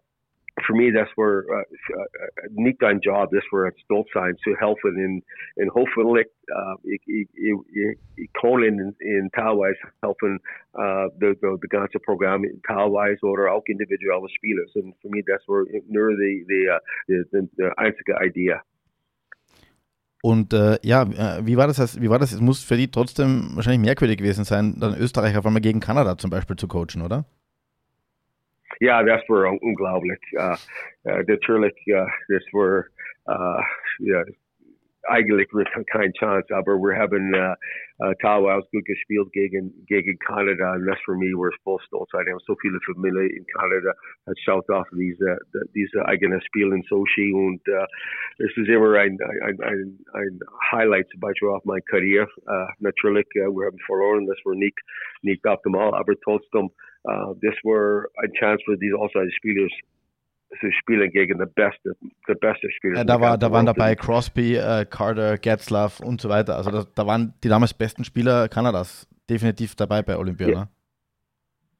[0.62, 4.54] for me, that's where uh, uh, niet dein job, that's where it's stolz sein zu
[4.56, 5.22] helfen in
[5.56, 10.40] in hoffentlich uh, ik, in, in teilweise helfen
[10.74, 14.74] uh, de, de, de ganze Programm teilweise oder auch individuelle Spielers.
[14.74, 16.70] Und für mich, das war nur die, die,
[17.08, 18.60] die, die, die einzige Idee.
[20.22, 22.00] Und äh, ja, äh, wie war das?
[22.00, 22.32] Wie war das?
[22.32, 26.16] Es muss für die trotzdem wahrscheinlich merkwürdig gewesen sein, dann Österreich auf einmal gegen Kanada
[26.16, 27.26] zum Beispiel zu coachen, oder?
[28.80, 30.20] Ja, das war unglaublich.
[30.34, 30.56] Uh,
[31.08, 32.84] uh, natürlich, uh, das war
[33.28, 33.62] uh,
[34.00, 34.24] ja,
[35.08, 35.48] eigentlich
[35.90, 37.54] kein Chance, aber wir haben uh,
[38.04, 42.12] uh, teilweise gut gespielt gegen, gegen Kanada und das für mich war voll stolz.
[42.12, 43.94] Wir haben so viele Familien in Kanada,
[44.26, 45.38] hat schaut auf diese,
[45.74, 47.86] diese eigene Spiel in Sochi und uh,
[48.38, 50.40] das ist immer ein, ein, ein, ein
[50.72, 52.28] Highlight zum Beispiel auf meiner Karriere.
[52.46, 54.78] Uh, natürlich, uh, wir haben verloren, das war nicht,
[55.22, 56.70] nicht optimal, aber trotzdem,
[57.06, 59.72] uh, das war ein Chance für diese Außenspielers
[60.60, 62.98] zu spielen gegen die beste, die beste Spieler.
[62.98, 66.56] Ja, da, war, da waren dabei Crosby, äh, Carter, Getzlaff und so weiter.
[66.56, 70.48] Also da, da, waren die damals besten Spieler Kanadas definitiv dabei bei Olympia.
[70.48, 70.68] Ja, ne?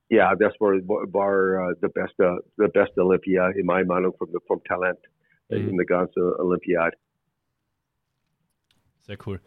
[0.09, 0.73] ja das war,
[1.13, 4.99] war uh, der beste, der beste Olympia in meiner Meinung vom, vom Talent
[5.49, 5.69] mhm.
[5.69, 6.97] in der ganzen Olympiade.
[9.01, 9.41] Sehr cool.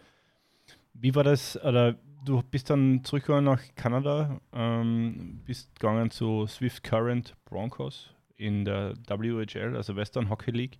[0.94, 6.84] Wie war das, oder du bist dann zurückgegangen nach Kanada, ähm, bist gegangen zu Swift
[6.84, 10.79] Current Broncos in der WHL, also Western Hockey League.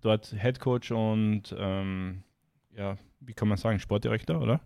[0.00, 2.22] Dort Head Coach und ähm,
[2.76, 4.60] ja, wie kann man sagen, Sportdirektor, oder?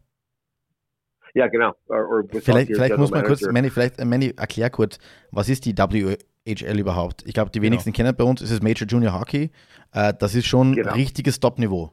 [1.35, 1.75] Ja, genau.
[1.89, 4.99] Or, or vielleicht, vielleicht muss man kurz, Manny, vielleicht, Manny, erklär kurz,
[5.31, 7.23] was ist die WHL überhaupt?
[7.27, 7.67] Ich glaube, die genau.
[7.73, 8.09] wenigsten genau.
[8.09, 9.51] kennen bei uns, ist es Major Junior Hockey.
[9.93, 10.93] Äh, das ist schon genau.
[10.93, 11.93] richtiges Top-Niveau.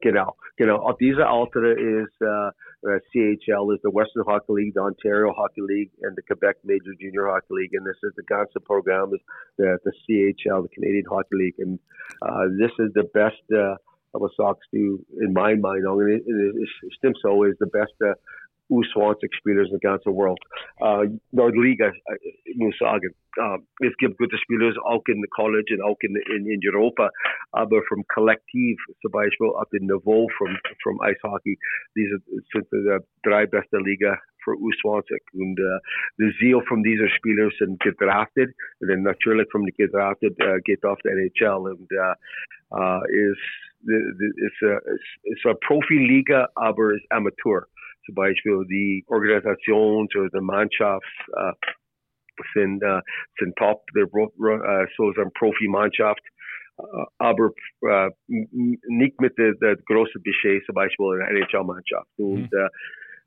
[0.00, 0.76] Genau, genau.
[0.76, 2.50] Auf dieser Alter ist uh,
[2.86, 6.94] uh, CHL is the Western Hockey League, the Ontario Hockey League, and the Quebec Major
[7.00, 7.74] Junior Hockey League.
[7.74, 9.20] And this is the ganze program is
[9.56, 11.54] the, the CHL, the Canadian Hockey League.
[11.58, 11.78] And
[12.20, 13.76] uh, this is the best uh,
[14.14, 15.84] of a Sox do in my mind.
[15.88, 18.14] I mean, it, it, it, Stimso is the best uh,
[18.68, 20.46] U20 spelers in de ganze wereld.
[20.78, 21.00] Uh,
[21.30, 21.92] naar de liga,
[22.42, 23.14] ik moet zeggen.
[23.38, 27.10] Uh, het gibt gute Spieler auch in the college und auch in, in, in Europa,
[27.50, 31.58] aber vom Kollektiv, zum Beispiel auf dem Niveau vom, vom Eishockey,
[31.96, 32.20] diese
[32.52, 35.78] sind die drei beste Liga für U20 und uh,
[36.18, 40.84] der Ziel von diesen Spielern sind gedraftet und dann natürlich von den gedraftet uh, geht
[40.84, 42.14] auf die NHL und uh,
[42.70, 43.38] uh, ist,
[43.86, 47.66] ist, ist, ist eine Profiliga, aber ist Amateur.
[48.04, 51.52] Zum Beispiel die Organisations- oder Mannschafts äh,
[52.52, 53.00] sind, äh,
[53.38, 56.22] sind top, der, äh, so ist eine Profimannschaft,
[56.78, 56.82] äh,
[57.18, 57.50] aber
[57.82, 62.08] äh, nicht mit der, der großen Budget, zum Beispiel in der NHL-Mannschaft.
[62.16, 62.58] Und mhm.
[62.58, 62.68] äh,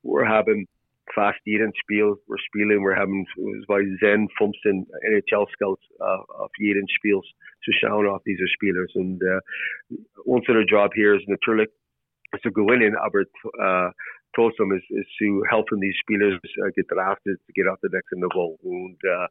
[0.04, 0.68] wir haben
[1.14, 3.26] fast jeden Spiel, wir spielen, wir haben
[3.68, 6.04] bei Zen 15 NHL-Scouts uh,
[6.44, 7.20] auf jeden Spiel
[7.64, 8.86] zu schauen auf diese Spieler.
[8.94, 9.40] Und uh,
[10.26, 11.70] unser Job hier ist natürlich
[12.42, 13.92] zu gewinnen, aber uh,
[14.34, 18.58] trotzdem ist, ist zu helfen, die Spieler äh, gedraftet, geht auf das nächste Niveau.
[18.62, 19.28] Und äh,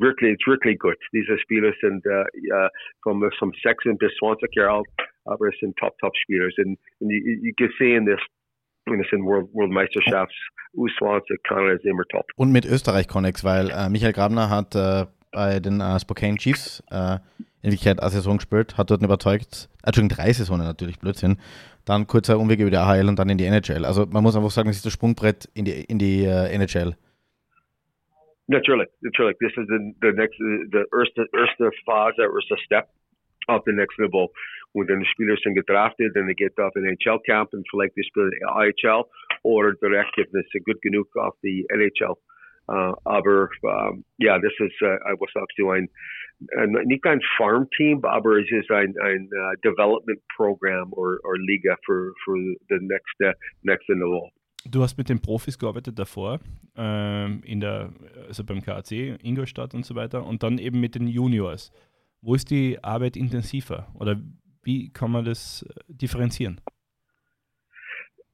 [0.00, 0.98] wirklich, ist wirklich gut.
[1.12, 2.24] Diese Spieler sind äh,
[3.02, 4.88] vom, vom 16 bis 20 Jahre alt,
[5.24, 6.48] aber es sind Top-Top-Spieler.
[6.58, 8.20] Und, und ihr gesehen, das,
[8.86, 10.36] wenn es in World, Weltmeisterschafts
[10.74, 12.26] U20 Kanada ist immer top.
[12.36, 16.82] Und mit Österreich Connex, weil äh, Michael Grabner hat äh, bei den äh, Spokane Chiefs
[16.90, 17.18] äh,
[17.62, 21.38] in Wirklichkeit eine Saison gespielt, hat dort überzeugt, Entschuldigung, drei Saisonen natürlich, Blödsinn,
[21.84, 23.84] dann kurzer Umweg über die AHL und dann in die NHL.
[23.84, 26.96] Also man muss einfach sagen, es ist das Sprungbrett in die, in die uh, NHL.
[28.48, 29.38] Natürlich, natürlich.
[29.38, 32.88] This is the, the next, the erste, erste Phase, erste Step
[33.46, 34.28] auf the next level.
[34.72, 38.30] Und dann die Spieler sind gedraftet, dann geht auf den NHL-Camp und vielleicht die Spieler
[38.46, 39.04] AHL
[39.42, 42.14] oder direkt, wenn sie gut genug auf die NHL.
[42.68, 45.88] Uh, aber um, ja, das ist, uh, was sagst du, ein
[46.84, 52.12] nicht ein Farm Team, aber es ist ein, ein uh, Development Program oder Liga für,
[52.24, 52.36] für
[52.68, 54.30] the next, uh, next Niveau.
[54.64, 56.38] Du hast mit den Profis gearbeitet davor,
[56.76, 57.92] ähm, in der,
[58.28, 61.72] also beim KAC, Ingolstadt und so weiter, und dann eben mit den Juniors.
[62.20, 64.16] Wo ist die Arbeit intensiver oder
[64.62, 66.60] wie kann man das äh, differenzieren?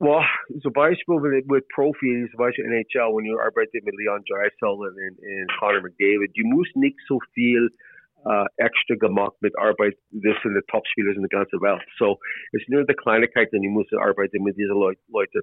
[0.00, 0.22] Well,
[0.60, 4.94] zum Beispiel mit, mit Profis, zum Beispiel NHL, wenn du arbeitest mit Leon Drysdale und,
[4.94, 7.70] und Connor McDavid, du musst nicht so viel
[8.24, 11.82] uh, extra gemacht mit Arbeit, das sind die Top-Spieler in der ganzen Welt.
[11.98, 12.18] So,
[12.52, 15.42] es ist nur die Kleinigkeit, die muss arbeiten mit diesen Leut Leuten.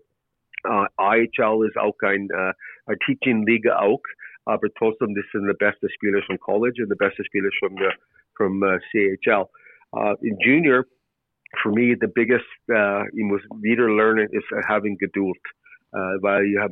[0.68, 4.02] Uh, AHL ist auch ein, uh, Teaching-Liga auch,
[4.46, 7.78] aber trotzdem, das sind die besten Spieler vom College und die besten Spieler vom,
[8.36, 9.46] vom uh, CHL.
[9.94, 10.86] Uh, in Junior,
[11.62, 15.38] for me, the biggest, uh, you must wieder lernen is having Geduld,
[15.94, 16.72] uh, weil you have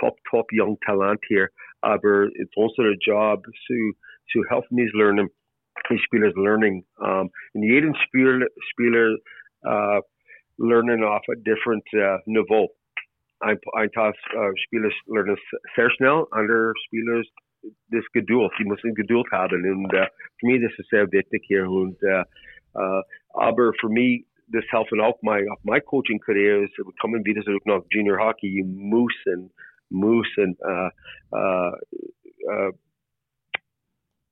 [0.00, 1.50] top, top young talent here,
[1.82, 3.92] aber it's also a job to,
[4.32, 5.28] to help me learn die
[5.96, 6.84] Spieler learning.
[6.98, 9.18] Um, en jeden speler, speler
[9.66, 10.00] uh,
[10.58, 12.68] learning off a different uh, niveau.
[13.40, 15.36] Ein, ein paar uh, Spieler lernen
[15.76, 17.22] sehr schnell, andere Spieler
[17.90, 19.64] das Geduld, die müssen Geduld haben.
[19.64, 20.06] Und uh,
[20.38, 21.68] für mich das ist sehr wichtig hier.
[21.68, 22.24] Und, uh,
[22.74, 23.02] uh,
[23.34, 27.82] aber für mich, das helfen auch my, my coaching career, ist, kommen wieder zurück nach
[27.90, 29.50] Junior Hockey, you müssen,
[29.90, 30.90] müssen, uh,
[31.32, 31.72] uh,
[32.50, 32.72] uh,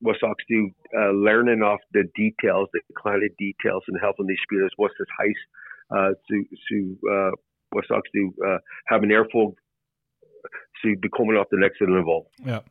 [0.03, 4.73] was sagst du, uh, learning off the details, the kleine details and helping these Spielers,
[4.77, 5.45] what's das heißt,
[5.91, 7.31] uh, zu, zu uh,
[7.71, 9.57] was sagst du, uh, haben Erfolg
[10.81, 12.27] zu bekommen auf the next level.
[12.45, 12.61] Ja.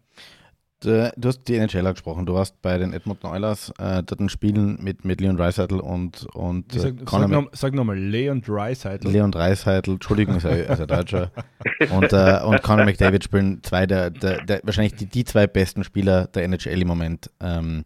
[0.82, 2.26] Du, du hast die NHL angesprochen.
[2.26, 6.26] Du warst bei den Edmonton Oilers, äh, dort ein Spielen mit, mit Leon Dreisaitl und,
[6.34, 9.08] und äh, sag, sag, noch, sag nochmal, Leon Dreisaitl.
[9.08, 11.30] Leon Dreisaitl, Entschuldigung, ist er, ist er Deutscher.
[11.92, 15.84] und, äh, und Conor McDavid spielen zwei der, der, der wahrscheinlich die, die zwei besten
[15.84, 17.84] Spieler der NHL im Moment ähm,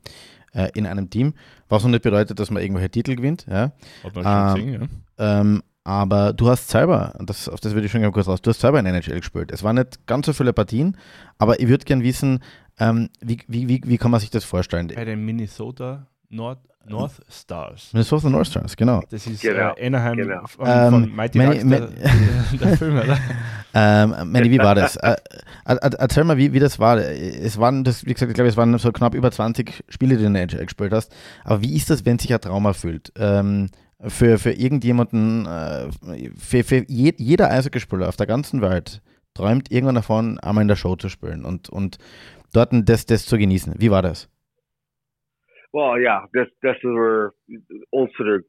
[0.54, 1.34] äh, in einem Team.
[1.68, 3.46] Was noch nicht bedeutet, dass man irgendwelche Titel gewinnt.
[3.46, 3.72] Ja.
[4.04, 5.40] Hat man schon ähm, gesehen, ja.
[5.40, 8.50] Ähm, aber du hast selber, das, auf das würde ich schon gerne kurz raus, du
[8.50, 9.52] hast selber in NHL gespielt.
[9.52, 10.96] Es waren nicht ganz so viele Partien,
[11.38, 12.40] aber ich würde gerne wissen,
[12.80, 14.90] ähm, wie, wie, wie, wie kann man sich das vorstellen?
[14.92, 17.90] Bei den Minnesota North, North Stars.
[17.92, 19.00] Minnesota North Stars, genau.
[19.10, 19.76] Das ist genau.
[19.76, 20.44] äh, Anaheim genau.
[20.48, 23.18] von, von ähm, Mighty meine, Ducks, der, der, Film, oder?
[23.72, 24.96] ähm, Manny, wie war das?
[24.96, 25.14] äh,
[25.64, 26.98] erzähl mal, wie, wie das war.
[26.98, 30.22] Es waren, das, wie gesagt, ich glaube, es waren so knapp über 20 Spiele, die
[30.22, 31.14] du in der NHL gespielt hast.
[31.44, 33.12] Aber wie ist das, wenn sich ein Traum erfüllt?
[33.16, 33.68] Ähm,
[34.00, 35.88] für, für irgendjemanden, äh,
[36.38, 39.02] für, für je, jeder Eishockeyspieler auf der ganzen Welt
[39.34, 41.98] träumt irgendwann davon, einmal in der Show zu spielen und, und
[42.52, 43.74] dort das, das zu genießen.
[43.78, 44.30] Wie war das?
[45.72, 47.32] Well, yeah, that's that's also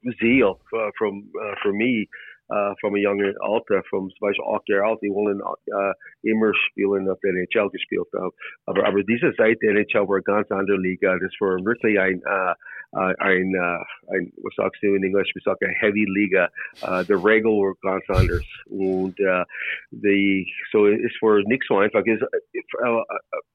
[0.02, 2.08] the zeal uh, from uh, for me
[2.50, 6.52] uh, from a young Alter, from zum Beispiel acht Jahre alt, die wollen uh, immer
[6.54, 8.08] spielen auf der NHL gespielt.
[8.14, 8.30] Uh,
[8.66, 11.18] aber, aber diese Zeit der NHL war ganz andere Liga.
[11.18, 12.54] Das war wirklich ein, uh,
[12.96, 16.48] uh, ein, uh, ein, was sagst du in Englisch, wir sagen Heavy Liga.
[16.82, 18.46] Uh, die Regel war ganz anders.
[18.66, 19.44] Und uh,
[19.90, 22.02] die, so es war nicht so einfach.
[22.06, 23.02] Es, uh,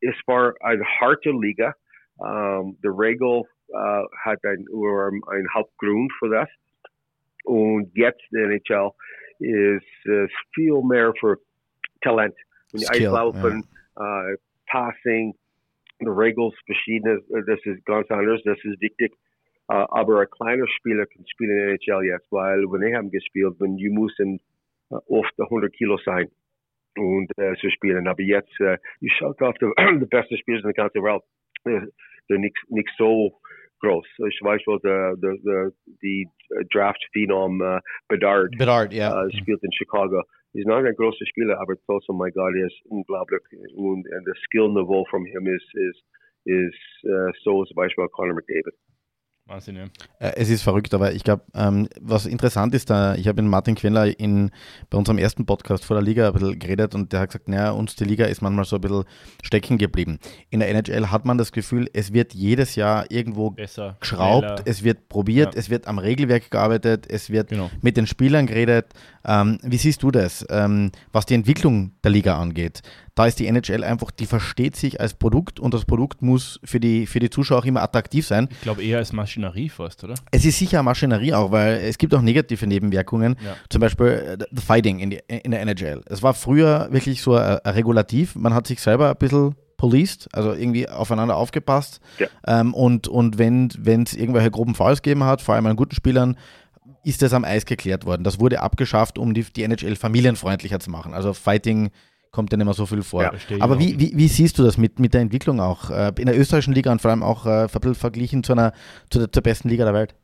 [0.01, 1.73] es war eine harte Liga.
[2.17, 6.49] Um, die Regel uh, hat ein, ein Hauptgrund für das.
[7.43, 8.91] Und jetzt der NHL
[9.39, 11.37] ist uh, viel mehr für
[12.01, 12.35] Talent.
[12.73, 13.63] Die Skill, Eislaufen,
[13.97, 14.35] uh,
[14.67, 15.35] Passing,
[15.99, 19.13] die Regels verschiedene, das ist ganz anders, das ist wichtig.
[19.71, 23.11] Uh, aber ein kleiner Spieler kann spielen in der NHL jetzt, weil wenn die haben
[23.11, 24.41] gespielt, wenn die müssen
[24.91, 26.29] uh, oft 100 Kilo sein
[26.97, 28.07] und uh, zu spielen.
[28.07, 31.23] Aber jetzt, uh, you schaut auf die, die besten Spieler in der ganzen Welt,
[31.65, 33.39] they're nicht, nicht so
[33.83, 34.07] groß.
[34.29, 36.27] Ich weiß, wo der, der, der, die
[36.71, 39.11] Draft-Phenom uh, Bedard, Bedard, ja.
[39.11, 40.21] uh, spielt in Chicago.
[40.53, 43.41] He's not a großer Spieler, aber trotzdem, my God, er ist unglaublich.
[43.75, 46.03] Und, und das Skill-Niveau von ihm ist, ist,
[46.45, 48.73] ist uh, so zum Beispiel Connor McDavid.
[49.45, 49.83] Wahnsinn, ja.
[50.19, 53.51] Äh, Es ist verrückt, aber ich glaube, ähm, was interessant ist, da, ich habe mit
[53.51, 54.51] Martin Quenler in,
[54.89, 57.71] bei unserem ersten Podcast vor der Liga ein bisschen geredet und der hat gesagt, naja,
[57.71, 59.03] uns die Liga ist manchmal so ein bisschen
[59.43, 60.17] stecken geblieben.
[60.49, 64.61] In der NHL hat man das Gefühl, es wird jedes Jahr irgendwo Besser, geschraubt, schneller.
[64.63, 65.59] es wird probiert, Ja.
[65.59, 67.69] es wird am Regelwerk gearbeitet, es wird Genau.
[67.81, 68.93] mit den Spielern geredet.
[69.25, 72.81] Ähm, wie siehst du das, ähm, was die Entwicklung der Liga angeht?
[73.15, 76.79] Da ist die NHL einfach, die versteht sich als Produkt und das Produkt muss für
[76.79, 78.49] die, für die Zuschauer auch immer attraktiv sein.
[78.51, 80.15] Ich glaube eher als Maschinerie fast, oder?
[80.31, 83.35] Es ist sicher Maschinerie auch, weil es gibt auch negative Nebenwirkungen.
[83.43, 83.55] Ja.
[83.69, 86.01] Zum Beispiel äh, the Fighting in, die, in der NHL.
[86.07, 88.35] Es war früher wirklich so ein, ein Regulativ.
[88.35, 91.99] Man hat sich selber ein bisschen policed, also irgendwie aufeinander aufgepasst.
[92.17, 92.27] Ja.
[92.47, 96.37] Ähm, und und wenn es irgendwelche groben Fouls gegeben hat, vor allem an guten Spielern,
[97.03, 98.23] ist das am Eis geklärt worden.
[98.23, 101.13] Das wurde abgeschafft, um die, die NHL familienfreundlicher zu machen.
[101.13, 101.91] Also Fighting
[102.31, 103.23] kommt ja nicht mehr so viel vor.
[103.23, 106.25] Ja, Aber wie, wie, wie siehst du das mit, mit der Entwicklung auch äh, in
[106.25, 108.73] der österreichischen Liga und vor allem auch äh, ver- verglichen zu einer
[109.09, 110.15] zu der, zur besten Liga der Welt?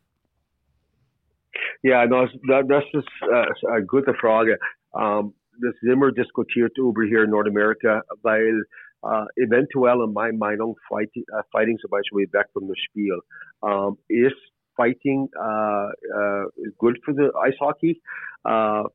[1.84, 2.30] Ja, das,
[2.68, 4.58] das ist äh, eine gute Frage.
[4.92, 8.64] Um, das ist immer diskutiert über hier in Nordamerika, weil
[9.04, 13.20] äh, eventuell in meiner Meinung Fighting, äh, Fighting zum Beispiel weg von dem Spiel.
[13.60, 14.36] Um, ist
[14.80, 18.02] Fighting uh, uh, äh, äh, gut für das Eishockey?
[18.46, 18.88] Äh, uh,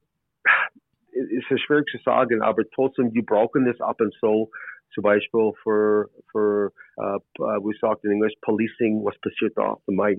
[1.12, 4.50] es ist schwierig zu sagen, aber trotzdem, die brauchen das ab und zu,
[4.94, 9.14] zum Beispiel für, für äh, wie sagt in Englisch, Policing, was
[9.56, 10.18] auf dem Eis.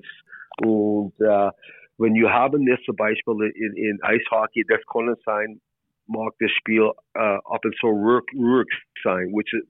[0.62, 1.50] Und äh,
[1.98, 5.60] wenn you haben das zum Beispiel in, in Eishockey, das kann sein,
[6.06, 7.88] mag das Spiel äh, ab und zu
[9.02, 9.64] sein, which is,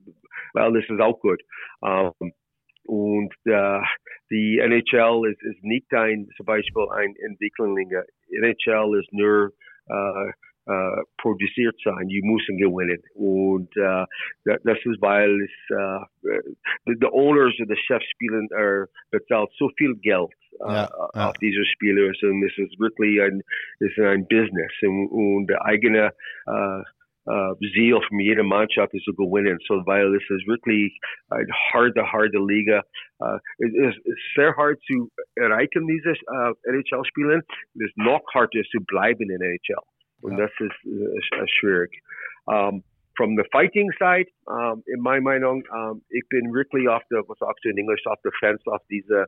[0.53, 1.41] well, this is auch gut.
[1.81, 3.81] Um, äh,
[4.29, 7.77] die NHL is, ist nicht ein, zum Beispiel ein Entwicklung.
[7.77, 9.51] NHL ist nur
[9.89, 10.31] äh,
[10.67, 12.07] äh, produziert sein.
[12.09, 13.01] Die müssen gewinnen.
[13.13, 14.05] Und äh,
[14.43, 16.41] das ist, weil es, äh,
[16.85, 20.31] the, the owners und die Chefs spielen, äh, er bezahlt so viel Geld.
[20.59, 21.29] Uh, ja, ja.
[21.29, 23.43] auf diese Spieler und es ist wirklich ein,
[23.79, 26.11] es ist ein Business und, und der eigene
[26.47, 26.81] uh,
[27.27, 29.59] uh, Ziel from jeder Mannschaft ist zu gewinnen.
[29.67, 30.97] So, weil es ist wirklich
[31.29, 32.83] eine harte, harte Liga.
[33.19, 37.41] Uh, es ist sehr hart zu erreichen, diese uh, NHL-Spielen.
[37.75, 39.75] Es ist noch harter zu bleiben in NHL.
[40.21, 42.01] Und das ist uh, schwierig.
[42.45, 42.83] Um,
[43.17, 47.37] from the fighting side, um, in my mind, um, ich bin wirklich auf der, was
[47.39, 49.25] sagst du in English, auf der Fence auf diese,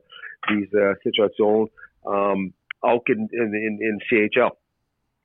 [0.48, 1.68] diese Situation,
[2.02, 4.52] um, auch in, in, in, in CHL.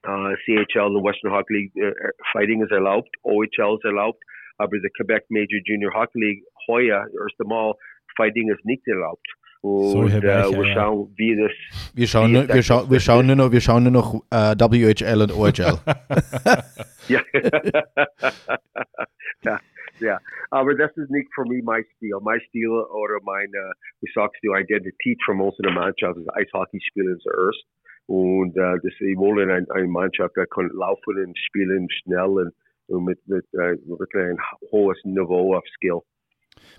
[0.08, 1.92] Uh, CHL und Western Hockey League uh,
[2.32, 4.24] Fighting is erlaubt, OHL ist erlaubt,
[4.58, 7.74] aber the Quebec Major Junior Hockey League heuer erst einmal
[8.16, 9.28] Fighting ist nicht erlaubt.
[9.62, 11.52] Und so, äh, wir schauen, wie das.
[11.96, 15.22] Wir schauen, nur, wir, schau, wir schauen nur noch, wir schauen nur noch uh, WHL
[15.24, 15.80] und OHL.
[17.08, 17.22] ja.
[19.44, 19.60] ja.
[20.00, 20.20] Ja,
[20.52, 22.18] aber das ist nicht für mich mein Stil.
[22.22, 27.66] Mein Stil oder meine, wie sagst du, Identität für unsere Mannschaft ist Eishockey spielen zuerst.
[28.08, 32.54] Und äh, das, sie wollen ein, eine Mannschaft, die kann laufen und spielen schnell und,
[32.88, 34.38] und mit, mit äh, wirklich ein
[34.72, 36.02] hohes Niveau auf Skill.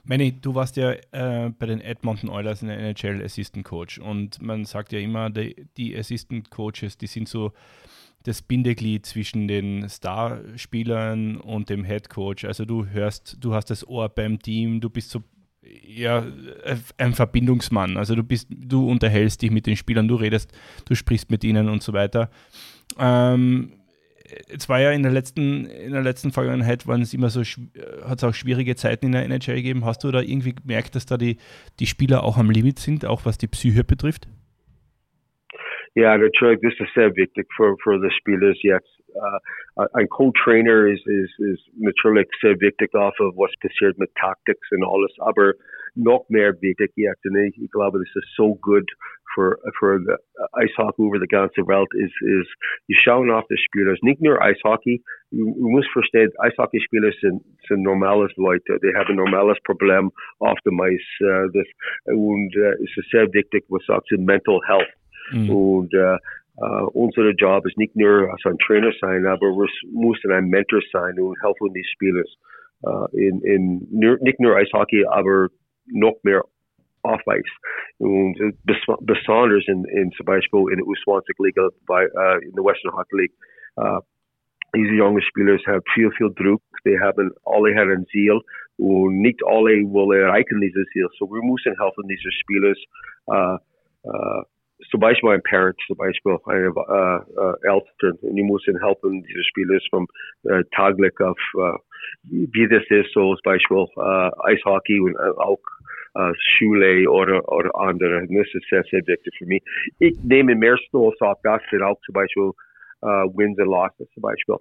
[0.05, 4.41] Manny, du warst ja äh, bei den Edmonton Oilers in der NHL Assistant Coach und
[4.41, 7.53] man sagt ja immer, die, die Assistant Coaches, die sind so
[8.23, 12.45] das Bindeglied zwischen den Starspielern und dem Head Coach.
[12.45, 15.23] Also du hörst, du hast das Ohr beim Team, du bist so
[15.87, 16.25] ja,
[16.99, 17.97] ein Verbindungsmann.
[17.97, 20.53] Also du bist, du unterhältst dich mit den Spielern, du redest,
[20.85, 22.31] du sprichst mit ihnen und so weiter.
[22.99, 23.73] Ähm,
[24.49, 28.19] es war ja in der letzten, in der letzten Vergangenheit waren es immer so, hat
[28.19, 29.85] es auch schwierige Zeiten in der NHL gegeben.
[29.85, 31.37] Hast du da irgendwie gemerkt, dass da die,
[31.79, 34.29] die Spieler auch am Limit sind, auch was die Psyche betrifft?
[35.97, 39.03] Ja, natürlich, das ist sehr wichtig für, für die Spieler jetzt.
[39.15, 44.85] Uh, ein Co-Trainer ist, ist, ist natürlich sehr wichtig auf, was passiert mit Taktik und
[44.85, 45.55] alles, aber
[45.95, 47.25] noch mehr wichtig jetzt.
[47.25, 48.93] Und ich, ich glaube, das ist so gut
[49.35, 50.17] für, für the
[50.53, 52.55] Eishockey über die ganze Welt ist, ist,
[52.89, 53.97] die schauen auf die Spieler.
[54.03, 55.03] Nicht nur Eishockey.
[55.31, 58.79] Du, musst verstehen, Eishockeyspieler sind, sind normales Leute.
[58.81, 61.01] Die haben ein normales Problem auf dem Eis.
[61.23, 61.67] Uh, das,
[62.05, 64.93] und uh, es ist sehr wichtig, was sagst du, Mental Health.
[65.33, 65.51] Mhm.
[65.51, 66.17] Und uh,
[66.59, 70.81] uh, unser Job ist nicht nur als ein Trainer sein, aber wir müssen ein Mentor
[70.93, 72.25] sein und helfen die Spieler.
[72.83, 75.49] Uh, in, in, nicht nur Eishockey, aber
[75.87, 76.43] noch mehr
[77.03, 77.51] off-ice.
[77.99, 78.39] Und
[79.01, 83.33] besonders in, in zum Beispiel in der U20-Liga, bei, uh, in der Western Hockey League,
[83.79, 84.01] uh,
[84.75, 86.63] diese jungen Spieler haben viel, viel Druck.
[86.85, 88.41] Die haben, alle haben ein Ziel
[88.77, 91.09] und nicht alle wollen erreichen dieses Ziel.
[91.19, 92.75] So wir müssen helfen diese Spieler,
[93.29, 93.57] uh,
[94.05, 94.43] uh,
[94.91, 99.43] zum Beispiel ein Parent, zum Beispiel eine uh, uh, Eltern, und die müssen helfen diese
[99.45, 100.07] Spieler vom
[100.45, 101.79] uh, Taglich auf, uh,
[102.25, 105.63] wie das ist, so zum Beispiel uh, Eishockey und uh, auch
[106.19, 108.19] uh, Schule oder, oder andere.
[108.19, 109.63] Und das ist sehr, sehr wichtig für mich.
[109.99, 112.51] Ich nehme mehr Stolz auf das, denn auch zum Beispiel
[113.03, 114.57] uh, Wins und Losses zum Beispiel.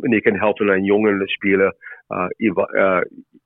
[0.00, 1.72] Und ich kann helfen, einen jungen Spieler
[2.10, 3.02] uh, uh,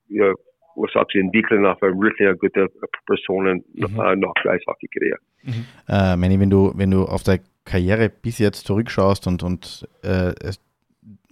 [0.09, 0.33] ja,
[0.75, 2.67] was sagst du, entwickeln auf eine wirklich gute
[3.05, 3.99] Person mhm.
[3.99, 5.19] uh, nach Eishockey-Karriere.
[5.43, 5.65] Mhm.
[5.87, 10.33] Äh, Manny, wenn du, wenn du auf deine Karriere bis jetzt zurückschaust und, und äh,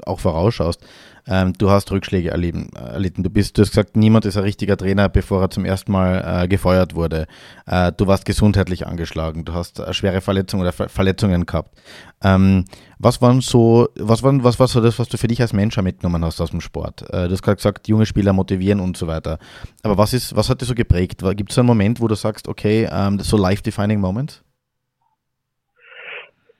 [0.05, 0.81] auch vorausschaust,
[1.27, 3.23] ähm, du hast Rückschläge erleben, erlitten.
[3.23, 6.43] Du bist, du hast gesagt, niemand ist ein richtiger Trainer, bevor er zum ersten Mal
[6.43, 7.25] äh, gefeuert wurde.
[7.65, 11.75] Äh, du warst gesundheitlich angeschlagen, du hast äh, schwere Verletzungen oder Ver Verletzungen gehabt.
[12.23, 12.65] Ähm,
[12.99, 15.77] was waren so, was waren, was war so das, was du für dich als Mensch
[15.77, 17.01] mitgenommen hast aus dem Sport?
[17.09, 19.39] Äh, du hast gerade gesagt, junge Spieler motivieren und so weiter.
[19.81, 21.23] Aber was ist, was hat dich so geprägt?
[21.35, 24.44] Gibt es einen Moment, wo du sagst, okay, ähm, so life-defining Moment?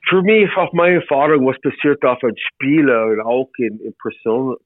[0.08, 4.56] Für mich auf meine Erfahrung, was passiert auf ein Spieler und auch in, in Person,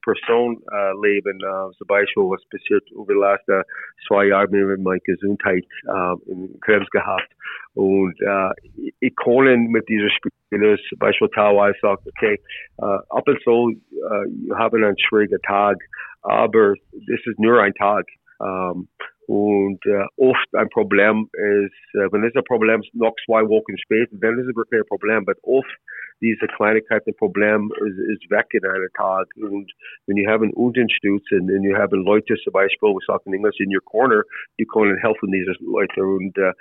[0.71, 3.63] äh, äh, zum Beispiel was passiert über die letzten
[4.07, 7.27] zwei Jahre mit meiner Gesundheit äh, in Krebs gehabt.
[7.73, 12.39] Und äh, ich kann mit diesen Spielern zum Beispiel teilweise sagen, okay,
[12.77, 15.77] äh, ab und zu äh, haben einen schwierigen Tag,
[16.21, 18.05] aber das ist nur ein Tag.
[18.39, 18.87] Um,
[19.31, 23.77] und äh, oft ein Problem ist, äh, wenn es ein Problem ist, noch zwei Wochen
[23.77, 25.19] später, dann ist es wirklich ein Problem.
[25.19, 25.73] Aber oft
[26.19, 29.27] diese Kleinigkeit, ein Problem ist, ist weg in einem Tag.
[29.37, 29.71] Und
[30.05, 33.81] wenn ihr haben Unterstützung und ihr haben Leute zum Beispiel, wir sagen Englisch, in your
[33.85, 34.21] corner,
[34.59, 36.03] die können helfen diese Leute.
[36.03, 36.51] Und äh,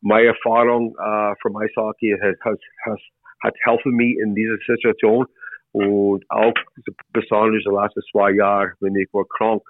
[0.00, 3.00] meine Erfahrung äh, vom Eishockey hat, hat, hat,
[3.40, 5.26] hat helfen mir in dieser Situation.
[5.72, 6.54] Und auch
[7.12, 9.62] besonders die letzten zwei Jahre, wenn ich war krank,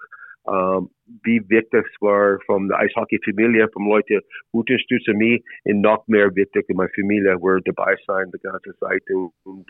[0.43, 0.89] um,
[1.23, 4.21] wie wichtig war von der Eishockey-Familie, von Leuten
[4.51, 9.03] unterstützen mich und noch mehr wichtig in meiner Familie, wo dabei sein die ganze Zeit
[9.09, 9.65] und, und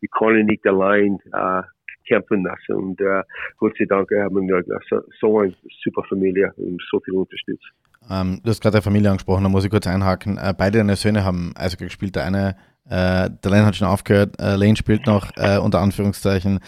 [0.00, 1.62] ich konnte nicht allein uh,
[2.06, 3.22] kämpfen lassen und uh,
[3.58, 7.70] Gott sei Dank haben wir so, so eine super Familie und so viel unterstützt.
[8.08, 10.38] Ähm, du hast gerade der Familie angesprochen, da muss ich kurz einhaken.
[10.38, 12.16] Äh, beide deine Söhne haben Eishockey gespielt.
[12.16, 12.56] Der eine,
[12.90, 16.58] äh, der Lane hat schon aufgehört, äh, Lane spielt noch, äh, unter Anführungszeichen.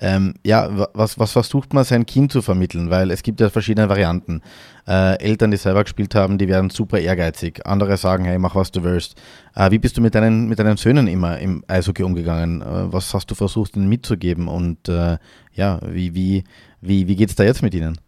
[0.00, 2.90] Ähm, ja, was, was versucht man sein Kind zu vermitteln?
[2.90, 4.42] Weil es gibt ja verschiedene Varianten.
[4.88, 7.64] Äh, Eltern, die selber gespielt haben, die werden super ehrgeizig.
[7.64, 9.20] Andere sagen, hey, mach was du willst.
[9.54, 12.64] Äh, wie bist du mit deinen, mit deinen Söhnen immer im Eishockey umgegangen?
[12.92, 14.48] was hast du versucht, ihnen mitzugeben?
[14.48, 16.44] Und ja, wie, wie,
[16.80, 17.98] wie, wie geht es da jetzt mit ihnen?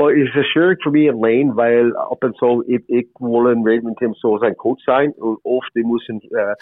[0.00, 3.62] Well, it's a schwierig für mich in Lane, weil ab und zu ich, ich wollen
[3.64, 6.54] reden mit ihm so sein Coach sein und oft die müssen äh,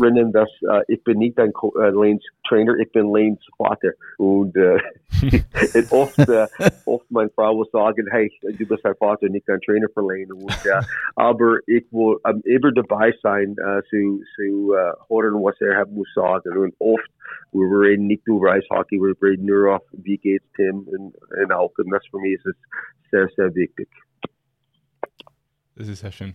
[0.00, 4.54] rennen, dass äh, ich bin nicht Co äh, Lanes Trainer, ich bin Lanes Vater und
[4.54, 6.16] äh, äh, oft
[7.10, 10.32] will sagen, hey, du bist ein Vater, nicht ein Trainer für Lane.
[10.32, 10.80] Und äh,
[11.16, 16.06] aber ich will ähm, immer dabei sein, äh, zu zu äh, hören, was er muss
[16.14, 16.74] sagen und
[17.52, 21.72] we reden nicht über Eishockey, wir reden nur auf, wie geht's Tim und, und auch
[21.78, 22.56] und das für mich ist es
[23.10, 23.88] sehr, sehr wichtig.
[25.76, 26.34] Das ist sehr schön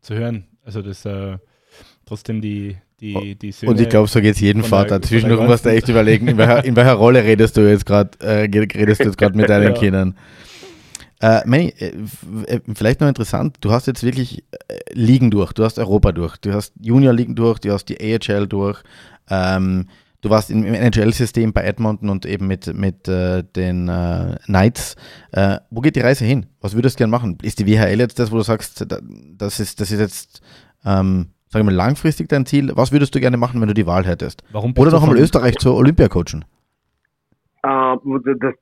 [0.00, 0.46] zu hören.
[0.64, 1.38] Also das äh,
[2.06, 5.00] trotzdem die, die, die Söhne Und ich glaube, so geht es jedem Vater.
[5.02, 8.44] Zwischendurch musst du echt überlegen, in welcher, in welcher Rolle redest du jetzt gerade äh,
[8.44, 9.80] redest du jetzt gerade mit deinen ja.
[9.80, 10.14] Kindern.
[11.20, 11.92] Äh, Manny, äh,
[12.46, 16.36] äh, vielleicht noch interessant, du hast jetzt wirklich äh, Ligen durch, du hast Europa durch,
[16.36, 18.82] du hast Junior-Ligen durch, du hast die AHL durch.
[19.28, 19.88] Ähm,
[20.20, 24.96] Du warst im, NHL-System bei Edmonton und eben mit, mit äh, den äh, Knights.
[25.32, 26.46] Äh, wo geht die Reise hin?
[26.60, 27.38] Was würdest du gerne machen?
[27.42, 28.84] Ist die WHL jetzt das, wo du sagst,
[29.38, 30.42] das ist, das ist jetzt,
[30.84, 32.72] ähm, sag ich mal, langfristig dein Ziel?
[32.74, 34.42] Was würdest du gerne machen, wenn du die Wahl hättest?
[34.50, 36.44] Warum Oder noch einmal Österreich zur Olympia coachen?
[37.62, 38.54] Um, das,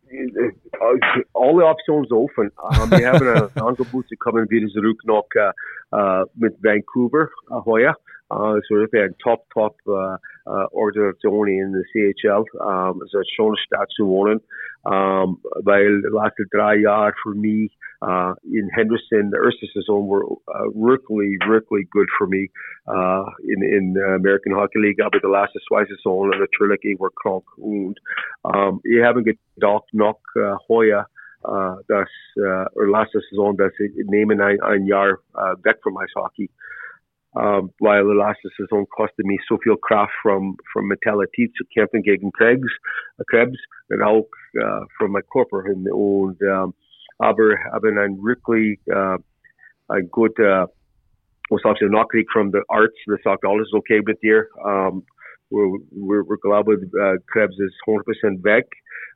[1.34, 2.50] alle Optionen offen.
[2.56, 5.22] Um, wir haben ein Angebot, sie kommen wieder zurück nach
[5.92, 7.96] uh, mit Vancouver uh, heuer.
[8.28, 10.16] Uh, so ungefär ein Top, Top uh,
[10.46, 12.44] uh, Organisation in der CHL.
[12.58, 14.40] Um, es ist schon Stadt zu wohnen,
[14.82, 17.70] um, weil die letzten drei Jahre für mich
[18.02, 22.50] uh, in Henderson, die erste Saison war uh, wirklich, wirklich gut für mich
[22.88, 27.44] uh, in, in American Hockey League, aber die letzte zwei Saison natürlich, ich war krank
[27.58, 27.98] und
[28.42, 31.06] um, ich habe gedacht, noch uh, heuer,
[31.44, 32.08] uh, dass,
[32.38, 36.50] uh, oder letzte Saison, dass ich nehme ein, ein Jahr uh, weg vom Eishockey.
[36.50, 36.66] Um,
[37.36, 42.70] weil letzte Saison kostet mich so viel Kraft from Mentalität zu kämpfen gegen Krebs,
[43.18, 43.58] uh, Krebs
[43.88, 45.86] und auch uh, von meinem Körper hin.
[45.92, 46.74] Und, um,
[47.18, 49.18] aber haben ein wirklich uh,
[49.88, 50.70] ein guter,
[51.50, 54.46] was sagst du, Nachricht von der Arzt, der sagt, alles ist okay mit dir.
[54.64, 55.04] Um,
[55.50, 58.66] we're, we're glad with uh, Krebs is 100% weg.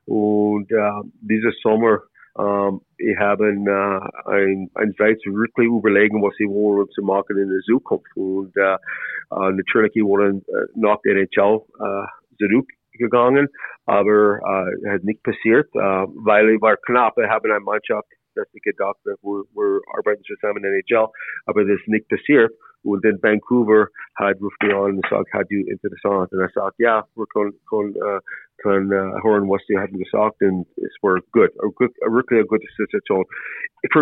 [0.05, 2.01] Und uh, dieser Sommer
[2.33, 7.49] Um, ich habe uh, ein, ein Zeit wirklich überlegen, was sie wollen zu machen in
[7.49, 8.07] der Zukunft.
[8.15, 12.05] Und uh, natürlich wollen uh, nach der NHL uh,
[12.39, 13.49] zurückgegangen,
[13.85, 17.17] aber uh, hat nicht passiert, uh, weil ich war knapp.
[17.17, 21.07] Ich habe eine Mannschaft, dass ich gedacht habe, wir, wir arbeiten zusammen in der NHL,
[21.45, 22.53] aber das ist nicht passiert.
[22.83, 26.31] Und in Vancouver hat ruft mich an und sagt, hat du interessant?
[26.31, 28.19] Und er sagt, ja, wir können, können uh,
[28.61, 33.25] kan uh, hören, was die haben gesagt es war gut, gut wirklich eine gute Situation.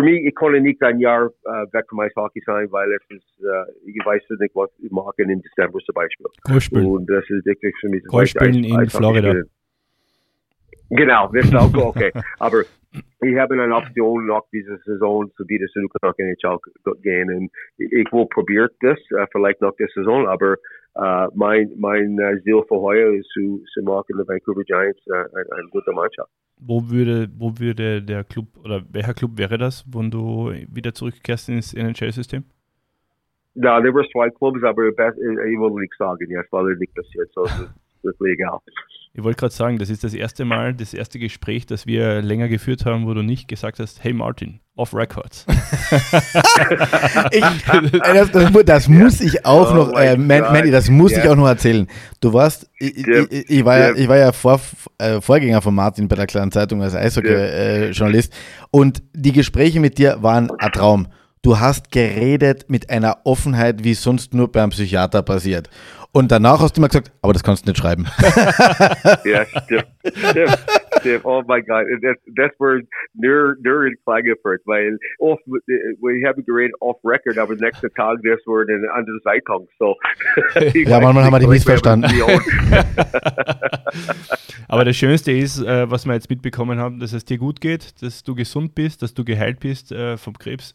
[0.02, 3.64] Mich, ich konnte nicht ein Jahr uh, weg vom Eishockey sein, weil es ist, uh,
[3.86, 6.26] ich weiß nicht, was ich mache im Dezember zum Beispiel.
[6.44, 6.86] Golfspielen.
[6.86, 8.04] Und das ist wichtig für mich.
[8.04, 9.42] Golfspielen in Florida.
[10.90, 12.10] Genau, ist auch okay.
[12.38, 12.62] Aber
[13.22, 16.58] ich habe eine Option nach dieser Saison zu wieder zurück nach NHL
[17.02, 20.56] gehen und ich will probieren das, uh, vielleicht nach der Saison, aber
[20.96, 25.14] uh, mein, mein uh, Ziel für heuer ist zu, zu machen, die Vancouver Giants uh,
[25.14, 26.30] eine, eine gute Mannschaft.
[26.58, 31.48] Wo würde, wo würde der Club oder welcher Club wäre das, wenn du wieder zurückkehrst
[31.48, 32.44] ins NHL-System?
[33.54, 37.30] Ja, there were zwei Clubs, aber ich will nicht sagen, ja, es war nicht passiert,
[37.32, 37.70] so es ist
[38.02, 38.58] wirklich egal.
[39.12, 42.48] Ich wollte gerade sagen, das ist das erste Mal, das erste Gespräch, das wir länger
[42.48, 45.46] geführt haben, wo du nicht gesagt hast, hey Martin, off records.
[47.32, 47.44] ich,
[48.00, 51.24] das, das, das, muss ich auch oh noch, äh, Mandy, das muss yeah.
[51.24, 51.88] ich auch noch erzählen.
[52.20, 53.26] Du warst, ich, yeah.
[53.30, 53.88] ich, ich war, yeah.
[53.88, 54.60] ja, ich war ja vor,
[54.98, 58.36] äh, Vorgänger von Martin bei der kleinen Zeitung als Eishockey-Journalist äh,
[58.70, 61.08] und die Gespräche mit dir waren ein Traum.
[61.42, 65.70] Du hast geredet mit einer Offenheit, wie sonst nur beim Psychiater passiert.
[66.12, 68.06] Und danach hast du immer gesagt, aber das kannst du nicht schreiben.
[69.24, 69.86] ja, stimmt.
[70.04, 70.58] stimmt.
[71.00, 71.24] Stimmt.
[71.24, 71.86] Oh mein Gott.
[72.02, 72.80] Das, das war
[73.14, 78.40] nur, nur in Klagenfurt, weil oft, wir haben geredet off record, aber nächsten Tag, das
[78.46, 79.68] war eine andere Zeitung.
[79.78, 79.96] So,
[80.74, 82.10] ja, manchmal haben wir dich missverstanden.
[84.68, 88.02] Aber das Schönste ist, äh, was wir jetzt mitbekommen haben, dass es dir gut geht,
[88.02, 90.74] dass du gesund bist, dass du geheilt bist äh, vom Krebs,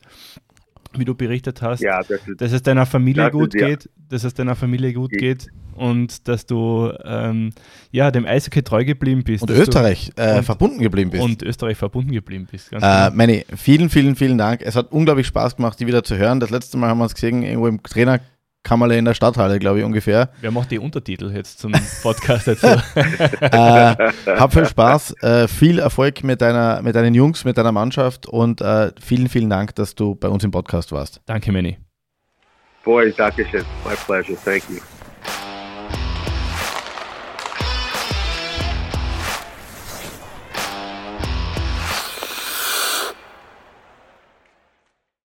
[1.00, 3.68] wie du berichtet hast, ja, das ist, dass es deiner Familie das gut ist, ja.
[3.70, 7.52] geht, dass es deiner Familie gut geht und dass du ähm,
[7.92, 9.44] ja, dem Eishockey treu geblieben bist.
[9.44, 11.24] Und Österreich äh, und- verbunden geblieben Du, bist.
[11.24, 12.72] und Österreich verbunden geblieben bist.
[12.72, 13.16] Ganz Äh, genau.
[13.16, 14.62] Manny, vielen, vielen, vielen Dank.
[14.64, 16.40] Es hat unglaublich Spaß gemacht, die wieder zu hören.
[16.40, 17.82] Das letzte Mal haben wir uns gesehen, irgendwo im
[18.66, 20.30] Trainerkammerle in der Stadthalle, glaube ich, ungefähr.
[20.42, 22.68] Wer macht die Untertitel jetzt zum Podcast dazu?
[23.40, 23.96] äh,
[24.38, 28.62] hab viel Spaß, äh, viel Erfolg mit, deiner, mit deinen Jungs, mit deiner Mannschaft und
[28.62, 31.22] äh, vielen, vielen Dank, dass du bei uns im Podcast warst.
[31.26, 31.78] Danke, Manny.
[32.84, 33.46] boys, Dr.
[33.84, 34.36] My pleasure.
[34.36, 34.95] Thank you.